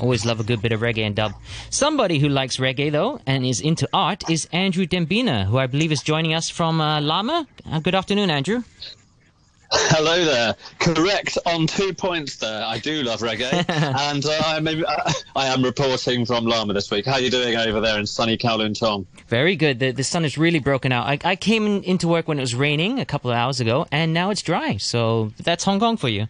Always 0.00 0.24
love 0.24 0.40
a 0.40 0.44
good 0.44 0.62
bit 0.62 0.72
of 0.72 0.80
reggae 0.80 1.06
and 1.06 1.16
dub. 1.16 1.32
Somebody 1.70 2.18
who 2.18 2.28
likes 2.28 2.58
reggae 2.58 2.92
though 2.92 3.20
and 3.26 3.44
is 3.44 3.60
into 3.60 3.88
art 3.92 4.28
is 4.30 4.48
Andrew 4.52 4.86
Dembina, 4.86 5.44
who 5.46 5.58
I 5.58 5.66
believe 5.66 5.92
is 5.92 6.02
joining 6.02 6.34
us 6.34 6.48
from 6.48 6.80
uh, 6.80 7.00
Lamma. 7.00 7.46
Uh, 7.70 7.80
good 7.80 7.94
afternoon, 7.94 8.30
Andrew. 8.30 8.62
Hello 9.70 10.24
there. 10.24 10.56
Correct 10.78 11.36
on 11.44 11.66
two 11.66 11.92
points 11.92 12.36
there. 12.36 12.64
I 12.64 12.78
do 12.78 13.02
love 13.02 13.20
reggae, 13.20 13.52
and 13.68 14.24
uh, 14.24 14.42
I'm, 14.46 14.66
uh, 14.66 15.12
I 15.36 15.46
am 15.46 15.62
reporting 15.62 16.24
from 16.24 16.46
Lamma 16.46 16.72
this 16.72 16.90
week. 16.90 17.04
How 17.04 17.14
are 17.14 17.20
you 17.20 17.30
doing 17.30 17.54
over 17.54 17.78
there 17.78 17.98
in 17.98 18.06
sunny 18.06 18.38
Kowloon 18.38 18.78
Tong? 18.78 19.06
Very 19.26 19.56
good. 19.56 19.78
The, 19.78 19.90
the 19.90 20.04
sun 20.04 20.24
is 20.24 20.38
really 20.38 20.58
broken 20.58 20.90
out. 20.90 21.06
I, 21.06 21.18
I 21.22 21.36
came 21.36 21.82
into 21.82 22.08
work 22.08 22.28
when 22.28 22.38
it 22.38 22.42
was 22.42 22.54
raining 22.54 22.98
a 22.98 23.04
couple 23.04 23.30
of 23.30 23.36
hours 23.36 23.60
ago, 23.60 23.86
and 23.92 24.14
now 24.14 24.30
it's 24.30 24.40
dry. 24.40 24.78
So 24.78 25.32
that's 25.42 25.64
Hong 25.64 25.80
Kong 25.80 25.98
for 25.98 26.08
you. 26.08 26.28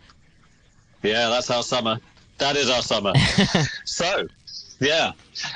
Yeah, 1.05 1.29
that's 1.29 1.49
our 1.51 1.63
summer. 1.63 2.01
That 2.39 2.57
is 2.57 2.71
our 2.71 2.83
summer. 2.83 3.13
so, 3.85 4.29
yeah, 4.81 5.13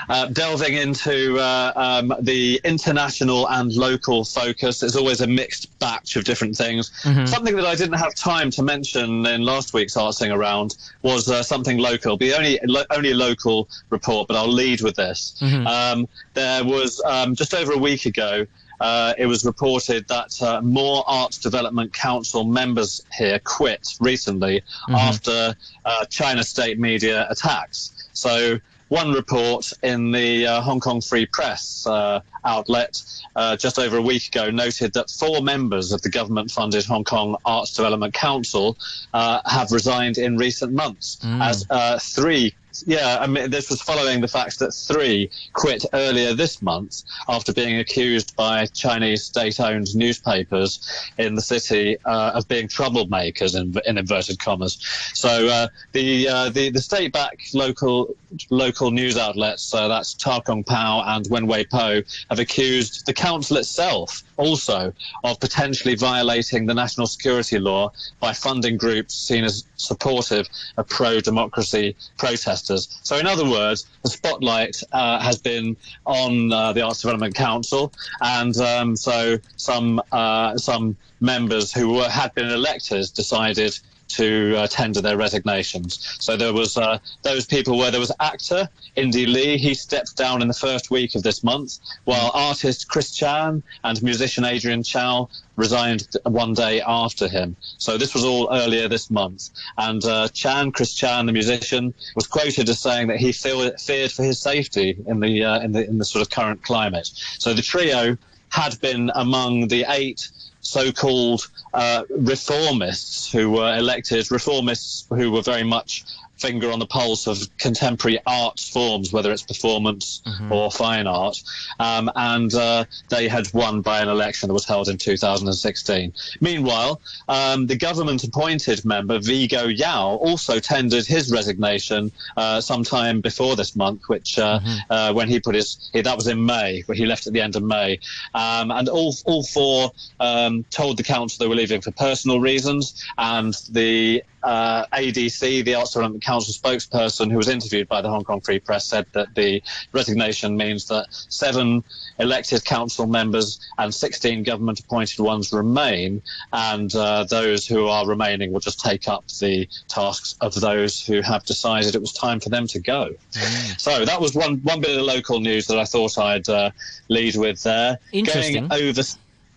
uh, 0.08 0.26
delving 0.26 0.74
into 0.74 1.38
uh, 1.38 1.72
um, 1.76 2.14
the 2.20 2.60
international 2.64 3.48
and 3.48 3.72
local 3.72 4.24
focus. 4.24 4.80
There's 4.80 4.96
always 4.96 5.20
a 5.20 5.26
mixed 5.26 5.78
batch 5.78 6.16
of 6.16 6.24
different 6.24 6.56
things. 6.56 6.90
Mm-hmm. 7.02 7.26
Something 7.26 7.56
that 7.56 7.66
I 7.66 7.74
didn't 7.76 7.98
have 7.98 8.14
time 8.14 8.50
to 8.52 8.62
mention 8.62 9.24
in 9.26 9.42
last 9.42 9.74
week's 9.74 9.94
Artsing 9.94 10.34
Around 10.34 10.76
was 11.02 11.30
uh, 11.30 11.42
something 11.42 11.78
local. 11.78 12.16
The 12.16 12.34
only 12.34 12.58
lo- 12.64 12.84
only 12.90 13.14
local 13.14 13.68
report, 13.90 14.28
but 14.28 14.36
I'll 14.36 14.52
lead 14.52 14.82
with 14.82 14.96
this. 14.96 15.36
Mm-hmm. 15.40 15.66
Um, 15.66 16.08
there 16.34 16.64
was 16.64 17.00
um, 17.04 17.34
just 17.34 17.54
over 17.54 17.72
a 17.72 17.78
week 17.78 18.06
ago. 18.06 18.46
Uh, 18.82 19.14
it 19.16 19.26
was 19.26 19.44
reported 19.44 20.06
that 20.08 20.42
uh, 20.42 20.60
more 20.60 21.04
Arts 21.06 21.38
Development 21.38 21.92
Council 21.92 22.42
members 22.42 23.00
here 23.16 23.38
quit 23.38 23.86
recently 24.00 24.60
mm-hmm. 24.60 24.94
after 24.96 25.54
uh, 25.84 26.04
China 26.06 26.42
state 26.42 26.80
media 26.80 27.26
attacks. 27.30 28.08
So 28.12 28.58
one 28.92 29.12
report 29.12 29.72
in 29.82 30.10
the 30.10 30.46
uh, 30.46 30.60
Hong 30.60 30.78
Kong 30.78 31.00
Free 31.00 31.24
Press 31.24 31.86
uh, 31.86 32.20
outlet 32.44 33.00
uh, 33.36 33.56
just 33.56 33.78
over 33.78 33.96
a 33.96 34.02
week 34.02 34.28
ago 34.28 34.50
noted 34.50 34.92
that 34.92 35.08
four 35.08 35.40
members 35.40 35.92
of 35.92 36.02
the 36.02 36.10
government 36.10 36.50
funded 36.50 36.84
Hong 36.84 37.04
Kong 37.04 37.36
Arts 37.46 37.72
Development 37.72 38.12
Council 38.12 38.76
uh, 39.14 39.40
have 39.46 39.72
resigned 39.72 40.18
in 40.18 40.36
recent 40.36 40.72
months, 40.72 41.18
mm. 41.22 41.40
as 41.40 41.64
uh, 41.70 41.98
three 42.00 42.54
yeah, 42.86 43.18
I 43.20 43.26
mean, 43.26 43.50
this 43.50 43.70
was 43.70 43.82
following 43.82 44.20
the 44.20 44.28
fact 44.28 44.58
that 44.60 44.72
three 44.72 45.30
quit 45.52 45.84
earlier 45.92 46.34
this 46.34 46.62
month 46.62 47.02
after 47.28 47.52
being 47.52 47.78
accused 47.78 48.34
by 48.36 48.66
Chinese 48.66 49.24
state-owned 49.24 49.94
newspapers 49.94 50.70
in 51.18 51.34
the 51.34 51.42
city 51.42 51.96
uh, 52.04 52.32
of 52.34 52.48
being 52.48 52.68
troublemakers 52.68 53.58
in, 53.58 53.74
in 53.86 53.98
inverted 53.98 54.38
commas. 54.38 54.78
So 55.14 55.48
uh, 55.48 55.68
the, 55.92 56.28
uh, 56.28 56.48
the 56.50 56.70
the 56.70 56.80
state-backed 56.80 57.54
local 57.54 58.14
local 58.50 58.90
news 58.90 59.16
outlets, 59.16 59.74
uh, 59.74 59.88
that's 59.88 60.14
Ta 60.14 60.40
Kung 60.40 60.64
Pao 60.64 61.02
and 61.06 61.26
Wen 61.28 61.46
Wei 61.46 61.64
Po, 61.64 62.02
have 62.30 62.38
accused 62.38 63.06
the 63.06 63.12
council 63.12 63.56
itself 63.58 64.22
also 64.36 64.92
of 65.24 65.38
potentially 65.40 65.94
violating 65.94 66.66
the 66.66 66.74
national 66.74 67.06
security 67.06 67.58
law 67.58 67.92
by 68.20 68.32
funding 68.32 68.76
groups 68.76 69.14
seen 69.14 69.44
as 69.44 69.64
supportive 69.82 70.48
of 70.76 70.88
pro-democracy 70.88 71.96
protesters. 72.18 72.98
So, 73.02 73.16
in 73.16 73.26
other 73.26 73.48
words, 73.48 73.86
the 74.02 74.10
spotlight 74.10 74.82
uh, 74.92 75.20
has 75.20 75.38
been 75.38 75.76
on 76.06 76.52
uh, 76.52 76.72
the 76.72 76.82
Arts 76.82 77.02
Development 77.02 77.34
Council, 77.34 77.92
and 78.20 78.56
um, 78.58 78.96
so 78.96 79.38
some 79.56 80.00
uh, 80.12 80.56
some 80.56 80.96
members 81.20 81.72
who 81.72 81.94
were, 81.94 82.08
had 82.08 82.34
been 82.34 82.48
electors 82.48 83.10
decided 83.10 83.78
to 84.16 84.56
uh, 84.56 84.66
tender 84.66 85.00
their 85.00 85.16
resignations. 85.16 86.16
So 86.20 86.36
there 86.36 86.52
was 86.52 86.76
uh, 86.76 86.98
those 87.22 87.46
people 87.46 87.78
where 87.78 87.90
there 87.90 88.00
was 88.00 88.12
actor 88.20 88.68
Indy 88.96 89.26
Lee. 89.26 89.58
He 89.58 89.74
stepped 89.74 90.16
down 90.16 90.42
in 90.42 90.48
the 90.48 90.54
first 90.54 90.90
week 90.90 91.14
of 91.14 91.22
this 91.22 91.42
month, 91.42 91.78
while 92.04 92.30
artist 92.34 92.88
Chris 92.88 93.10
Chan 93.10 93.62
and 93.84 94.02
musician 94.02 94.44
Adrian 94.44 94.82
Chow 94.82 95.28
resigned 95.56 96.08
one 96.24 96.54
day 96.54 96.80
after 96.80 97.28
him. 97.28 97.56
So 97.78 97.98
this 97.98 98.14
was 98.14 98.24
all 98.24 98.48
earlier 98.52 98.88
this 98.88 99.10
month. 99.10 99.50
And 99.76 100.04
uh, 100.04 100.28
Chan, 100.28 100.72
Chris 100.72 100.94
Chan, 100.94 101.26
the 101.26 101.32
musician, 101.32 101.94
was 102.14 102.26
quoted 102.26 102.68
as 102.68 102.80
saying 102.80 103.08
that 103.08 103.18
he 103.18 103.32
feel, 103.32 103.70
feared 103.76 104.12
for 104.12 104.22
his 104.22 104.40
safety 104.40 104.96
in 105.06 105.20
the 105.20 105.44
uh, 105.44 105.60
in 105.60 105.72
the 105.72 105.86
in 105.86 105.98
the 105.98 106.04
sort 106.04 106.22
of 106.22 106.30
current 106.30 106.62
climate. 106.62 107.10
So 107.38 107.54
the 107.54 107.62
trio 107.62 108.16
had 108.50 108.78
been 108.80 109.10
among 109.14 109.68
the 109.68 109.86
eight 109.88 110.28
so-called 110.62 111.48
uh, 111.74 112.04
reformists 112.10 113.30
who 113.30 113.50
were 113.50 113.76
elected, 113.76 114.24
reformists 114.26 115.04
who 115.16 115.30
were 115.30 115.42
very 115.42 115.64
much 115.64 116.04
finger 116.42 116.72
on 116.72 116.80
the 116.80 116.86
pulse 116.86 117.26
of 117.26 117.38
contemporary 117.56 118.18
art 118.26 118.58
forms, 118.58 119.12
whether 119.12 119.30
it's 119.30 119.42
performance 119.42 120.20
mm-hmm. 120.26 120.52
or 120.52 120.70
fine 120.70 121.06
art. 121.06 121.40
Um, 121.78 122.10
and 122.16 122.52
uh, 122.52 122.84
they 123.08 123.28
had 123.28 123.46
won 123.54 123.80
by 123.80 124.00
an 124.00 124.08
election 124.08 124.48
that 124.48 124.54
was 124.54 124.66
held 124.66 124.88
in 124.88 124.98
2016. 124.98 126.12
Meanwhile, 126.40 127.00
um, 127.28 127.66
the 127.66 127.76
government 127.76 128.24
appointed 128.24 128.84
member 128.84 129.20
Vigo 129.20 129.66
Yao 129.66 130.16
also 130.16 130.58
tendered 130.58 131.06
his 131.06 131.30
resignation 131.30 132.10
uh, 132.36 132.60
sometime 132.60 133.20
before 133.20 133.54
this 133.56 133.76
month, 133.76 134.02
which 134.08 134.38
uh, 134.38 134.58
mm-hmm. 134.58 134.72
Uh, 134.90 135.12
when 135.12 135.28
he 135.28 135.38
put 135.38 135.54
his, 135.54 135.90
that 135.94 136.16
was 136.16 136.26
in 136.26 136.44
May, 136.44 136.82
where 136.86 136.96
he 136.96 137.06
left 137.06 137.26
at 137.26 137.32
the 137.32 137.40
end 137.40 137.54
of 137.56 137.62
May. 137.62 138.00
Um, 138.34 138.70
and 138.70 138.88
all, 138.88 139.14
all 139.24 139.44
four 139.44 139.92
um, 140.18 140.64
told 140.70 140.96
the 140.96 141.02
council 141.02 141.44
they 141.44 141.48
were 141.48 141.54
leaving 141.54 141.80
for 141.80 141.92
personal 141.92 142.40
reasons, 142.40 143.04
and 143.16 143.54
the 143.70 144.22
uh, 144.42 144.86
ADC, 144.86 145.64
the 145.64 145.74
Arts 145.74 145.92
Development 145.92 146.22
Council 146.22 146.52
spokesperson 146.52 147.30
who 147.30 147.36
was 147.36 147.48
interviewed 147.48 147.88
by 147.88 148.00
the 148.00 148.08
Hong 148.08 148.24
Kong 148.24 148.40
Free 148.40 148.58
Press, 148.58 148.86
said 148.86 149.06
that 149.12 149.34
the 149.34 149.62
resignation 149.92 150.56
means 150.56 150.86
that 150.88 151.06
seven 151.10 151.84
elected 152.18 152.64
council 152.64 153.06
members 153.06 153.60
and 153.78 153.94
16 153.94 154.42
government 154.42 154.80
appointed 154.80 155.18
ones 155.20 155.52
remain, 155.52 156.22
and 156.52 156.94
uh, 156.94 157.24
those 157.24 157.66
who 157.66 157.86
are 157.86 158.06
remaining 158.06 158.52
will 158.52 158.60
just 158.60 158.80
take 158.80 159.08
up 159.08 159.26
the 159.40 159.68
tasks 159.88 160.36
of 160.40 160.54
those 160.54 161.04
who 161.04 161.20
have 161.20 161.44
decided 161.44 161.94
it 161.94 162.00
was 162.00 162.12
time 162.12 162.40
for 162.40 162.48
them 162.48 162.66
to 162.66 162.78
go. 162.78 163.10
Mm. 163.32 163.80
So 163.80 164.04
that 164.04 164.20
was 164.20 164.34
one, 164.34 164.58
one 164.58 164.80
bit 164.80 164.90
of 164.90 164.96
the 164.96 165.02
local 165.02 165.40
news 165.40 165.66
that 165.66 165.78
I 165.78 165.84
thought 165.84 166.18
I'd 166.18 166.48
uh, 166.48 166.70
lead 167.08 167.36
with 167.36 167.62
there. 167.62 167.98
Interesting. 168.12 168.68
Going 168.68 168.82
over 168.82 169.02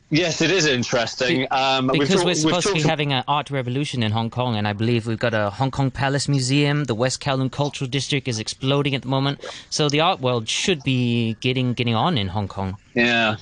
Yes, 0.09 0.41
it 0.41 0.51
is 0.51 0.67
interesting. 0.67 1.47
Um, 1.49 1.87
because 1.87 2.23
we're 2.23 2.35
supposed 2.35 2.67
to 2.67 2.73
be 2.73 2.81
having 2.81 3.11
an 3.11 3.23
art 3.27 3.49
revolution 3.49 4.03
in 4.03 4.11
Hong 4.11 4.29
Kong, 4.29 4.55
and 4.55 4.67
I 4.67 4.73
believe 4.73 5.07
we've 5.07 5.19
got 5.19 5.33
a 5.33 5.49
Hong 5.49 5.71
Kong 5.71 5.89
Palace 5.89 6.27
Museum. 6.27 6.83
The 6.83 6.93
West 6.93 7.21
Kowloon 7.21 7.51
Cultural 7.51 7.89
District 7.89 8.27
is 8.27 8.39
exploding 8.39 8.93
at 8.93 9.01
the 9.01 9.07
moment, 9.07 9.43
so 9.69 9.89
the 9.89 10.01
art 10.01 10.19
world 10.19 10.47
should 10.47 10.83
be 10.83 11.35
getting 11.39 11.73
getting 11.73 11.95
on 11.95 12.19
in 12.19 12.27
Hong 12.27 12.47
Kong. 12.47 12.77
Yeah, 12.93 13.37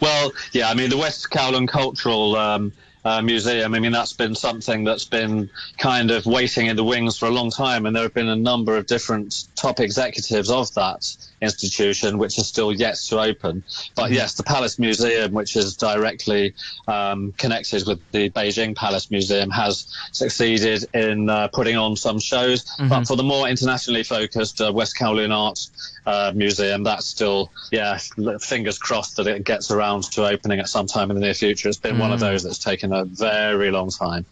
well, 0.00 0.32
yeah. 0.52 0.68
I 0.68 0.74
mean, 0.74 0.90
the 0.90 0.98
West 0.98 1.30
Kowloon 1.30 1.66
Cultural 1.66 2.36
um, 2.36 2.72
uh, 3.04 3.22
museum. 3.22 3.74
I 3.74 3.78
mean, 3.78 3.92
that's 3.92 4.12
been 4.12 4.34
something 4.34 4.84
that's 4.84 5.04
been 5.04 5.50
kind 5.78 6.10
of 6.10 6.26
waiting 6.26 6.66
in 6.66 6.76
the 6.76 6.84
wings 6.84 7.18
for 7.18 7.26
a 7.26 7.30
long 7.30 7.50
time, 7.50 7.86
and 7.86 7.94
there 7.94 8.02
have 8.02 8.14
been 8.14 8.28
a 8.28 8.36
number 8.36 8.76
of 8.76 8.86
different 8.86 9.48
top 9.56 9.80
executives 9.80 10.50
of 10.50 10.72
that 10.74 11.16
institution 11.44 12.18
which 12.18 12.38
is 12.38 12.46
still 12.46 12.72
yet 12.72 12.96
to 13.08 13.20
open. 13.20 13.62
But 13.94 14.06
mm-hmm. 14.06 14.14
yes, 14.14 14.34
the 14.34 14.42
Palace 14.42 14.78
Museum, 14.78 15.32
which 15.32 15.56
is 15.56 15.76
directly 15.76 16.54
um, 16.88 17.32
connected 17.38 17.86
with 17.86 18.00
the 18.12 18.30
Beijing 18.30 18.74
Palace 18.74 19.10
Museum, 19.10 19.50
has 19.50 19.86
succeeded 20.12 20.84
in 20.94 21.30
uh, 21.30 21.48
putting 21.48 21.76
on 21.76 21.96
some 21.96 22.18
shows. 22.18 22.64
Mm-hmm. 22.64 22.88
But 22.88 23.06
for 23.06 23.16
the 23.16 23.22
more 23.22 23.48
internationally 23.48 24.02
focused 24.02 24.60
uh, 24.60 24.72
West 24.72 24.96
Kowloon 24.98 25.32
Art 25.32 25.66
uh, 26.06 26.32
Museum, 26.34 26.82
that's 26.82 27.06
still, 27.06 27.50
yeah, 27.70 27.98
fingers 28.40 28.78
crossed 28.78 29.16
that 29.16 29.26
it 29.26 29.44
gets 29.44 29.70
around 29.70 30.04
to 30.12 30.26
opening 30.26 30.60
at 30.60 30.68
some 30.68 30.86
time 30.86 31.10
in 31.10 31.14
the 31.14 31.20
near 31.20 31.34
future. 31.34 31.68
It's 31.68 31.78
been 31.78 31.96
mm. 31.96 32.00
one 32.00 32.12
of 32.12 32.18
mm. 32.18 32.22
those 32.22 32.42
that's 32.42 32.58
taken 32.58 32.92
a 32.92 33.04
very 33.04 33.70
long 33.70 33.90
time. 33.90 34.26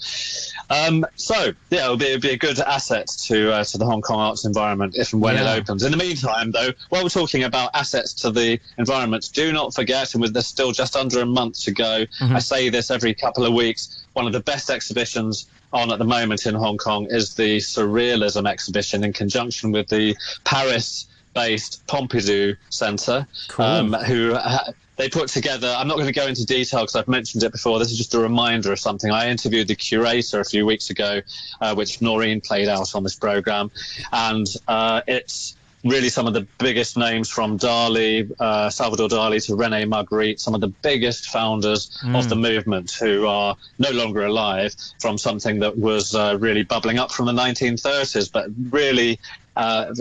Um, 0.70 1.06
so 1.16 1.52
yeah, 1.70 1.84
it'll 1.84 1.96
be, 1.96 2.06
it'll 2.06 2.20
be, 2.20 2.30
a 2.30 2.36
good 2.36 2.58
asset 2.60 3.08
to 3.26 3.52
uh, 3.52 3.64
to 3.64 3.76
the 3.76 3.84
Hong 3.84 4.00
Kong 4.00 4.18
arts 4.18 4.46
environment 4.46 4.96
if 4.96 5.12
and 5.12 5.20
when 5.20 5.34
yeah. 5.34 5.54
it 5.54 5.58
opens. 5.58 5.82
In 5.82 5.90
the 5.90 5.98
meantime, 5.98 6.50
though, 6.50 6.70
while 7.02 7.06
we're 7.06 7.20
talking 7.20 7.42
about 7.42 7.70
assets 7.74 8.12
to 8.12 8.30
the 8.30 8.60
environment, 8.78 9.28
do 9.32 9.52
not 9.52 9.74
forget, 9.74 10.14
and 10.14 10.22
with 10.22 10.32
there's 10.32 10.46
still 10.46 10.70
just 10.70 10.94
under 10.94 11.20
a 11.20 11.26
month 11.26 11.60
to 11.64 11.72
go, 11.72 12.06
mm-hmm. 12.06 12.36
I 12.36 12.38
say 12.38 12.68
this 12.68 12.92
every 12.92 13.12
couple 13.12 13.44
of 13.44 13.52
weeks. 13.52 14.04
One 14.12 14.26
of 14.26 14.32
the 14.32 14.40
best 14.40 14.70
exhibitions 14.70 15.48
on 15.72 15.90
at 15.90 15.98
the 15.98 16.04
moment 16.04 16.46
in 16.46 16.54
Hong 16.54 16.76
Kong 16.76 17.06
is 17.10 17.34
the 17.34 17.56
Surrealism 17.56 18.48
exhibition 18.48 19.02
in 19.02 19.12
conjunction 19.12 19.72
with 19.72 19.88
the 19.88 20.16
Paris 20.44 21.08
based 21.34 21.84
Pompidou 21.88 22.56
Centre, 22.70 23.26
cool. 23.48 23.64
um, 23.64 23.92
who 23.94 24.34
ha- 24.34 24.70
they 24.96 25.08
put 25.08 25.28
together. 25.28 25.74
I'm 25.76 25.88
not 25.88 25.94
going 25.94 26.06
to 26.06 26.12
go 26.12 26.26
into 26.26 26.46
detail 26.46 26.82
because 26.82 26.94
I've 26.94 27.08
mentioned 27.08 27.42
it 27.42 27.50
before. 27.50 27.80
This 27.80 27.90
is 27.90 27.98
just 27.98 28.14
a 28.14 28.20
reminder 28.20 28.70
of 28.70 28.78
something. 28.78 29.10
I 29.10 29.28
interviewed 29.28 29.66
the 29.66 29.74
curator 29.74 30.38
a 30.38 30.44
few 30.44 30.66
weeks 30.66 30.90
ago, 30.90 31.20
uh, 31.60 31.74
which 31.74 32.00
Noreen 32.00 32.40
played 32.40 32.68
out 32.68 32.94
on 32.94 33.02
this 33.02 33.16
program, 33.16 33.72
and 34.12 34.46
uh, 34.68 35.00
it's 35.08 35.56
really 35.84 36.08
some 36.08 36.26
of 36.26 36.34
the 36.34 36.46
biggest 36.58 36.96
names 36.96 37.28
from 37.28 37.58
Dali, 37.58 38.30
uh, 38.38 38.70
Salvador 38.70 39.08
Dali 39.08 39.44
to 39.46 39.56
Rene 39.56 39.84
Magritte, 39.84 40.38
some 40.38 40.54
of 40.54 40.60
the 40.60 40.68
biggest 40.68 41.28
founders 41.30 41.98
mm. 42.04 42.16
of 42.16 42.28
the 42.28 42.36
movement 42.36 42.92
who 42.92 43.26
are 43.26 43.56
no 43.78 43.90
longer 43.90 44.24
alive 44.24 44.74
from 45.00 45.18
something 45.18 45.58
that 45.58 45.76
was 45.76 46.14
uh, 46.14 46.36
really 46.38 46.62
bubbling 46.62 46.98
up 46.98 47.10
from 47.10 47.26
the 47.26 47.32
1930s, 47.32 48.30
but 48.30 48.46
really 48.70 49.18
uh, 49.56 49.94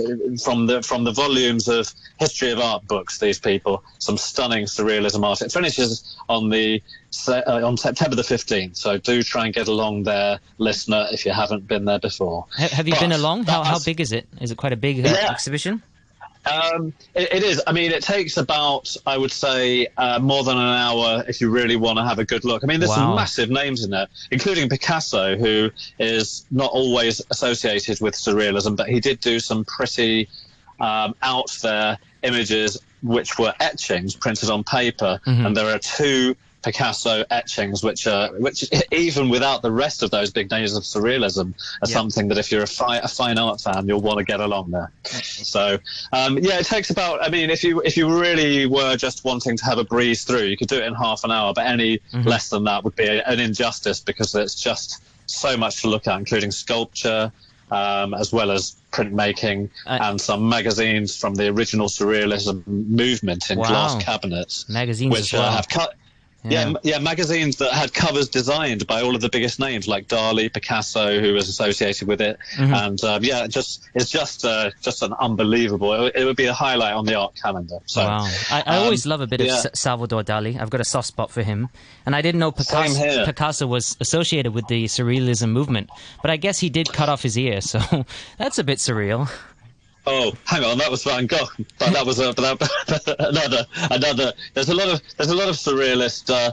from 0.43 0.67
the 0.67 0.81
from 0.81 1.03
the 1.03 1.11
volumes 1.11 1.67
of 1.67 1.93
history 2.19 2.51
of 2.51 2.59
art 2.59 2.87
books. 2.87 3.19
These 3.19 3.39
people, 3.39 3.83
some 3.99 4.17
stunning 4.17 4.65
surrealism 4.65 5.23
art. 5.23 5.41
It 5.41 5.51
finishes 5.51 6.17
on 6.29 6.49
the 6.49 6.81
uh, 7.27 7.41
on 7.47 7.77
September 7.77 8.15
the 8.15 8.23
fifteenth. 8.23 8.77
So 8.77 8.97
do 8.97 9.23
try 9.23 9.45
and 9.45 9.53
get 9.53 9.67
along 9.67 10.03
there, 10.03 10.39
listener, 10.57 11.07
if 11.11 11.25
you 11.25 11.31
haven't 11.31 11.67
been 11.67 11.85
there 11.85 11.99
before. 11.99 12.45
Have 12.57 12.87
you 12.87 12.93
but 12.93 13.01
been 13.01 13.11
along? 13.11 13.45
How 13.45 13.63
how 13.63 13.79
big 13.79 13.99
is 13.99 14.11
it? 14.11 14.27
Is 14.39 14.51
it 14.51 14.57
quite 14.57 14.73
a 14.73 14.77
big 14.77 15.05
uh, 15.05 15.09
yeah. 15.09 15.31
exhibition? 15.31 15.81
Um, 16.45 16.93
it, 17.13 17.33
it 17.33 17.43
is. 17.43 17.61
I 17.67 17.71
mean, 17.71 17.91
it 17.91 18.03
takes 18.03 18.37
about, 18.37 18.95
I 19.05 19.17
would 19.17 19.31
say, 19.31 19.87
uh, 19.97 20.19
more 20.19 20.43
than 20.43 20.57
an 20.57 20.63
hour 20.63 21.23
if 21.27 21.39
you 21.39 21.49
really 21.49 21.75
want 21.75 21.97
to 21.97 22.03
have 22.03 22.19
a 22.19 22.25
good 22.25 22.43
look. 22.43 22.63
I 22.63 22.67
mean, 22.67 22.79
there's 22.79 22.89
wow. 22.89 22.95
some 22.95 23.15
massive 23.15 23.49
names 23.49 23.83
in 23.83 23.91
there, 23.91 24.07
including 24.31 24.69
Picasso, 24.69 25.37
who 25.37 25.69
is 25.99 26.45
not 26.51 26.71
always 26.71 27.21
associated 27.29 28.01
with 28.01 28.15
surrealism, 28.15 28.75
but 28.75 28.89
he 28.89 28.99
did 28.99 29.19
do 29.19 29.39
some 29.39 29.63
pretty 29.65 30.29
um, 30.79 31.15
out 31.21 31.51
there 31.61 31.97
images 32.23 32.79
which 33.03 33.37
were 33.39 33.53
etchings 33.59 34.15
printed 34.15 34.49
on 34.49 34.63
paper. 34.63 35.19
Mm-hmm. 35.25 35.45
And 35.45 35.57
there 35.57 35.73
are 35.73 35.79
two 35.79 36.35
Picasso 36.63 37.23
etchings, 37.31 37.83
which 37.83 38.05
are 38.07 38.29
which 38.33 38.69
even 38.91 39.29
without 39.29 39.61
the 39.61 39.71
rest 39.71 40.03
of 40.03 40.11
those 40.11 40.29
big 40.29 40.51
names 40.51 40.75
of 40.75 40.83
surrealism, 40.83 41.53
are 41.81 41.87
yeah. 41.87 41.93
something 41.93 42.27
that 42.27 42.37
if 42.37 42.51
you're 42.51 42.63
a, 42.63 42.67
fi- 42.67 42.99
a, 42.99 43.07
fine 43.07 43.39
art 43.39 43.59
fan, 43.59 43.87
you'll 43.87 44.01
want 44.01 44.19
to 44.19 44.23
get 44.23 44.39
along 44.39 44.71
there. 44.71 44.91
So 45.03 45.79
um, 46.13 46.37
yeah, 46.37 46.59
it 46.59 46.65
takes 46.65 46.89
about. 46.89 47.23
I 47.23 47.29
mean, 47.29 47.49
if 47.49 47.63
you 47.63 47.81
if 47.81 47.97
you 47.97 48.19
really 48.19 48.67
were 48.67 48.95
just 48.95 49.23
wanting 49.23 49.57
to 49.57 49.65
have 49.65 49.79
a 49.79 49.83
breeze 49.83 50.23
through, 50.23 50.43
you 50.43 50.57
could 50.57 50.67
do 50.67 50.77
it 50.77 50.83
in 50.83 50.93
half 50.93 51.23
an 51.23 51.31
hour, 51.31 51.53
but 51.53 51.65
any 51.65 51.97
mm-hmm. 51.97 52.27
less 52.27 52.49
than 52.49 52.63
that 52.65 52.83
would 52.83 52.95
be 52.95 53.07
an 53.07 53.39
injustice 53.39 53.99
because 53.99 54.35
it's 54.35 54.55
just 54.55 55.03
so 55.25 55.57
much 55.57 55.81
to 55.81 55.89
look 55.89 56.07
at, 56.07 56.17
including 56.19 56.51
sculpture. 56.51 57.31
Um, 57.71 58.13
as 58.13 58.33
well 58.33 58.51
as 58.51 58.75
printmaking 58.91 59.69
uh, 59.85 59.99
and 60.01 60.19
some 60.19 60.49
magazines 60.49 61.15
from 61.15 61.35
the 61.35 61.47
original 61.47 61.87
surrealism 61.87 62.67
movement 62.67 63.49
in 63.49 63.59
wow. 63.59 63.69
glass 63.69 64.03
cabinets, 64.03 64.67
magazines 64.67 65.13
which 65.13 65.31
well. 65.31 65.43
uh, 65.43 65.51
have 65.55 65.69
cut 65.69 65.95
yeah. 66.43 66.69
yeah. 66.69 66.73
yeah, 66.83 66.99
magazines 66.99 67.57
that 67.57 67.71
had 67.71 67.93
covers 67.93 68.29
designed 68.29 68.87
by 68.87 69.01
all 69.01 69.15
of 69.15 69.21
the 69.21 69.29
biggest 69.29 69.59
names 69.59 69.87
like 69.87 70.07
Dali, 70.07 70.51
Picasso, 70.51 71.19
who 71.19 71.33
was 71.33 71.47
associated 71.47 72.07
with 72.07 72.21
it, 72.21 72.37
mm-hmm. 72.55 72.73
and 72.73 73.03
um, 73.03 73.23
yeah, 73.23 73.47
just 73.47 73.87
it's 73.93 74.09
just 74.09 74.45
uh, 74.45 74.71
just 74.81 75.03
an 75.03 75.13
unbelievable. 75.19 76.05
It, 76.05 76.15
it, 76.15 76.25
would 76.25 76.35
be 76.35 76.45
a 76.45 76.53
highlight 76.53 76.93
on 76.93 77.05
the 77.05 77.15
art 77.15 77.35
calendar. 77.35 77.77
So, 77.85 78.01
wow, 78.01 78.29
I, 78.49 78.63
I 78.65 78.77
um, 78.77 78.83
always 78.83 79.05
love 79.05 79.21
a 79.21 79.27
bit 79.27 79.41
yeah. 79.41 79.59
of 79.59 79.71
Salvador 79.73 80.23
Dali. 80.23 80.59
I've 80.59 80.69
got 80.69 80.81
a 80.81 80.85
soft 80.85 81.07
spot 81.07 81.31
for 81.31 81.43
him, 81.43 81.69
and 82.05 82.15
I 82.15 82.21
didn't 82.21 82.39
know 82.39 82.51
Picasso, 82.51 83.25
Picasso 83.25 83.67
was 83.67 83.97
associated 83.99 84.53
with 84.53 84.67
the 84.67 84.85
Surrealism 84.85 85.51
movement, 85.51 85.89
but 86.21 86.31
I 86.31 86.37
guess 86.37 86.59
he 86.59 86.69
did 86.69 86.91
cut 86.91 87.09
off 87.09 87.21
his 87.21 87.37
ear, 87.37 87.61
so 87.61 87.79
that's 88.37 88.57
a 88.57 88.63
bit 88.63 88.79
surreal. 88.79 89.29
Oh, 90.07 90.33
hang 90.45 90.63
on, 90.63 90.77
that 90.79 90.89
was 90.89 91.03
Van 91.03 91.27
Gogh, 91.27 91.47
but 91.77 91.93
that 91.93 92.05
was 92.05 92.19
uh, 92.19 92.31
that, 92.31 93.15
another 93.19 93.65
another. 93.91 94.33
There's 94.53 94.69
a 94.69 94.73
lot 94.73 94.89
of 94.89 95.01
there's 95.17 95.29
a 95.29 95.35
lot 95.35 95.47
of 95.47 95.55
surrealist 95.55 96.29
uh, 96.33 96.51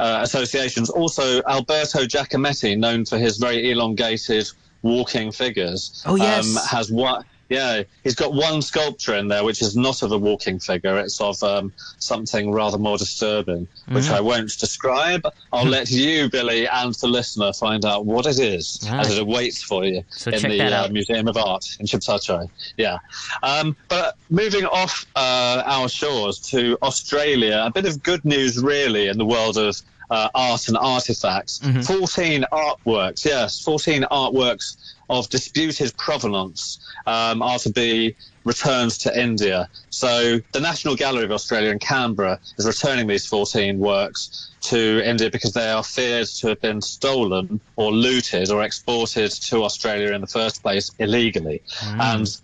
uh, 0.00 0.20
associations. 0.22 0.90
Also, 0.90 1.42
Alberto 1.42 2.04
Giacometti, 2.04 2.78
known 2.78 3.04
for 3.04 3.18
his 3.18 3.38
very 3.38 3.72
elongated 3.72 4.48
walking 4.82 5.32
figures, 5.32 6.04
oh 6.06 6.14
yes, 6.14 6.56
um, 6.56 6.64
has 6.66 6.92
what 6.92 7.24
yeah, 7.48 7.82
he's 8.02 8.14
got 8.14 8.32
one 8.32 8.62
sculpture 8.62 9.14
in 9.14 9.28
there 9.28 9.44
which 9.44 9.62
is 9.62 9.76
not 9.76 10.02
of 10.02 10.12
a 10.12 10.18
walking 10.18 10.58
figure. 10.58 10.98
It's 10.98 11.20
of 11.20 11.42
um, 11.42 11.72
something 11.98 12.52
rather 12.52 12.78
more 12.78 12.98
disturbing, 12.98 13.68
which 13.88 14.04
mm-hmm. 14.04 14.14
I 14.14 14.20
won't 14.20 14.58
describe. 14.58 15.26
I'll 15.52 15.66
let 15.66 15.90
you, 16.04 16.30
Billy, 16.30 16.66
and 16.66 16.94
the 16.94 17.08
listener 17.08 17.52
find 17.52 17.84
out 17.84 18.06
what 18.06 18.26
it 18.26 18.38
is 18.38 18.80
as 18.90 19.16
it 19.16 19.20
awaits 19.20 19.62
for 19.62 19.84
you 19.84 20.04
so 20.08 20.30
in 20.30 20.42
the 20.42 20.62
uh, 20.62 20.88
Museum 20.88 21.28
of 21.28 21.36
Art 21.36 21.66
in 21.80 21.86
Tsim 21.86 22.04
Sha 22.04 22.18
Tsui. 22.18 22.48
Yeah. 22.76 22.98
Um, 23.42 23.76
but 23.88 24.16
moving 24.30 24.64
off 24.66 25.06
uh, 25.16 25.62
our 25.66 25.88
shores 25.88 26.38
to 26.50 26.78
Australia, 26.82 27.62
a 27.64 27.70
bit 27.70 27.86
of 27.86 28.02
good 28.02 28.24
news, 28.24 28.62
really, 28.62 29.08
in 29.08 29.18
the 29.18 29.26
world 29.26 29.58
of 29.58 29.80
uh, 30.10 30.28
art 30.34 30.68
and 30.68 30.76
artifacts. 30.76 31.60
Mm-hmm. 31.60 31.80
14 31.82 32.44
artworks, 32.52 33.24
yes, 33.24 33.60
14 33.62 34.02
artworks 34.10 34.93
of 35.10 35.28
disputed 35.28 35.96
provenance 35.96 36.78
um, 37.06 37.42
are 37.42 37.58
to 37.58 37.70
be 37.70 38.16
returned 38.44 38.92
to 38.92 39.20
India. 39.20 39.68
So 39.90 40.40
the 40.52 40.60
National 40.60 40.96
Gallery 40.96 41.24
of 41.24 41.32
Australia 41.32 41.70
in 41.70 41.78
Canberra 41.78 42.38
is 42.58 42.66
returning 42.66 43.06
these 43.06 43.26
14 43.26 43.78
works 43.78 44.50
to 44.62 45.02
India 45.06 45.30
because 45.30 45.52
they 45.52 45.70
are 45.70 45.82
feared 45.82 46.26
to 46.26 46.48
have 46.48 46.60
been 46.60 46.80
stolen 46.80 47.60
or 47.76 47.92
looted 47.92 48.50
or 48.50 48.62
exported 48.62 49.30
to 49.30 49.64
Australia 49.64 50.12
in 50.12 50.20
the 50.20 50.26
first 50.26 50.62
place 50.62 50.90
illegally. 50.98 51.62
Mm. 51.80 52.00
And 52.00 52.40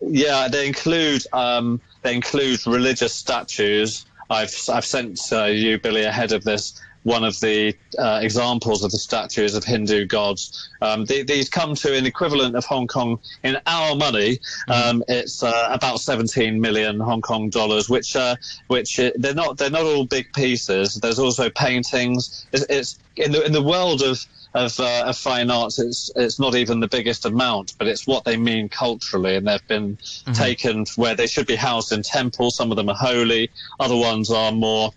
yeah, 0.00 0.48
they 0.48 0.66
include 0.66 1.24
um, 1.32 1.80
they 2.02 2.14
include 2.14 2.66
religious 2.66 3.14
statues. 3.14 4.06
I've 4.28 4.54
I've 4.68 4.84
sent 4.84 5.20
uh, 5.32 5.44
you 5.44 5.78
Billy 5.78 6.04
ahead 6.04 6.32
of 6.32 6.44
this 6.44 6.80
one 7.02 7.24
of 7.24 7.38
the 7.40 7.74
uh, 7.98 8.20
examples 8.22 8.84
of 8.84 8.90
the 8.90 8.98
statues 8.98 9.54
of 9.54 9.64
Hindu 9.64 10.06
gods. 10.06 10.70
Um, 10.82 11.04
the, 11.06 11.22
these 11.22 11.48
come 11.48 11.74
to 11.76 11.96
an 11.96 12.06
equivalent 12.06 12.56
of 12.56 12.64
Hong 12.64 12.86
Kong 12.86 13.18
in 13.42 13.56
our 13.66 13.94
money. 13.96 14.38
Mm-hmm. 14.68 14.72
Um, 14.72 15.04
it's 15.08 15.42
uh, 15.42 15.68
about 15.70 16.00
17 16.00 16.60
million 16.60 17.00
Hong 17.00 17.22
Kong 17.22 17.50
dollars, 17.50 17.88
which 17.88 18.16
uh, 18.16 18.36
which 18.68 19.00
uh, 19.00 19.10
they're 19.16 19.34
not 19.34 19.56
they're 19.56 19.70
not 19.70 19.82
all 19.82 20.04
big 20.04 20.32
pieces. 20.32 20.94
There's 20.94 21.18
also 21.18 21.50
paintings. 21.50 22.46
It's, 22.52 22.66
it's 22.68 22.98
in 23.16 23.32
the 23.32 23.44
in 23.44 23.52
the 23.52 23.62
world 23.62 24.02
of 24.02 24.24
of, 24.54 24.78
uh, 24.80 25.04
of, 25.06 25.16
fine 25.16 25.50
arts, 25.50 25.78
it's 25.78 26.10
it's 26.16 26.40
not 26.40 26.54
even 26.56 26.80
the 26.80 26.88
biggest 26.88 27.24
amount, 27.24 27.74
but 27.78 27.86
it's 27.86 28.06
what 28.06 28.24
they 28.24 28.36
mean 28.36 28.68
culturally, 28.68 29.36
and 29.36 29.46
they've 29.46 29.68
been 29.68 29.96
mm-hmm. 29.96 30.32
taken 30.32 30.86
where 30.96 31.14
they 31.14 31.26
should 31.26 31.46
be 31.46 31.54
housed 31.54 31.92
in 31.92 32.02
temples. 32.02 32.56
Some 32.56 32.72
of 32.72 32.76
them 32.76 32.88
are 32.88 32.96
holy, 32.96 33.50
other 33.78 33.96
ones 33.96 34.30
are 34.30 34.50
more 34.50 34.92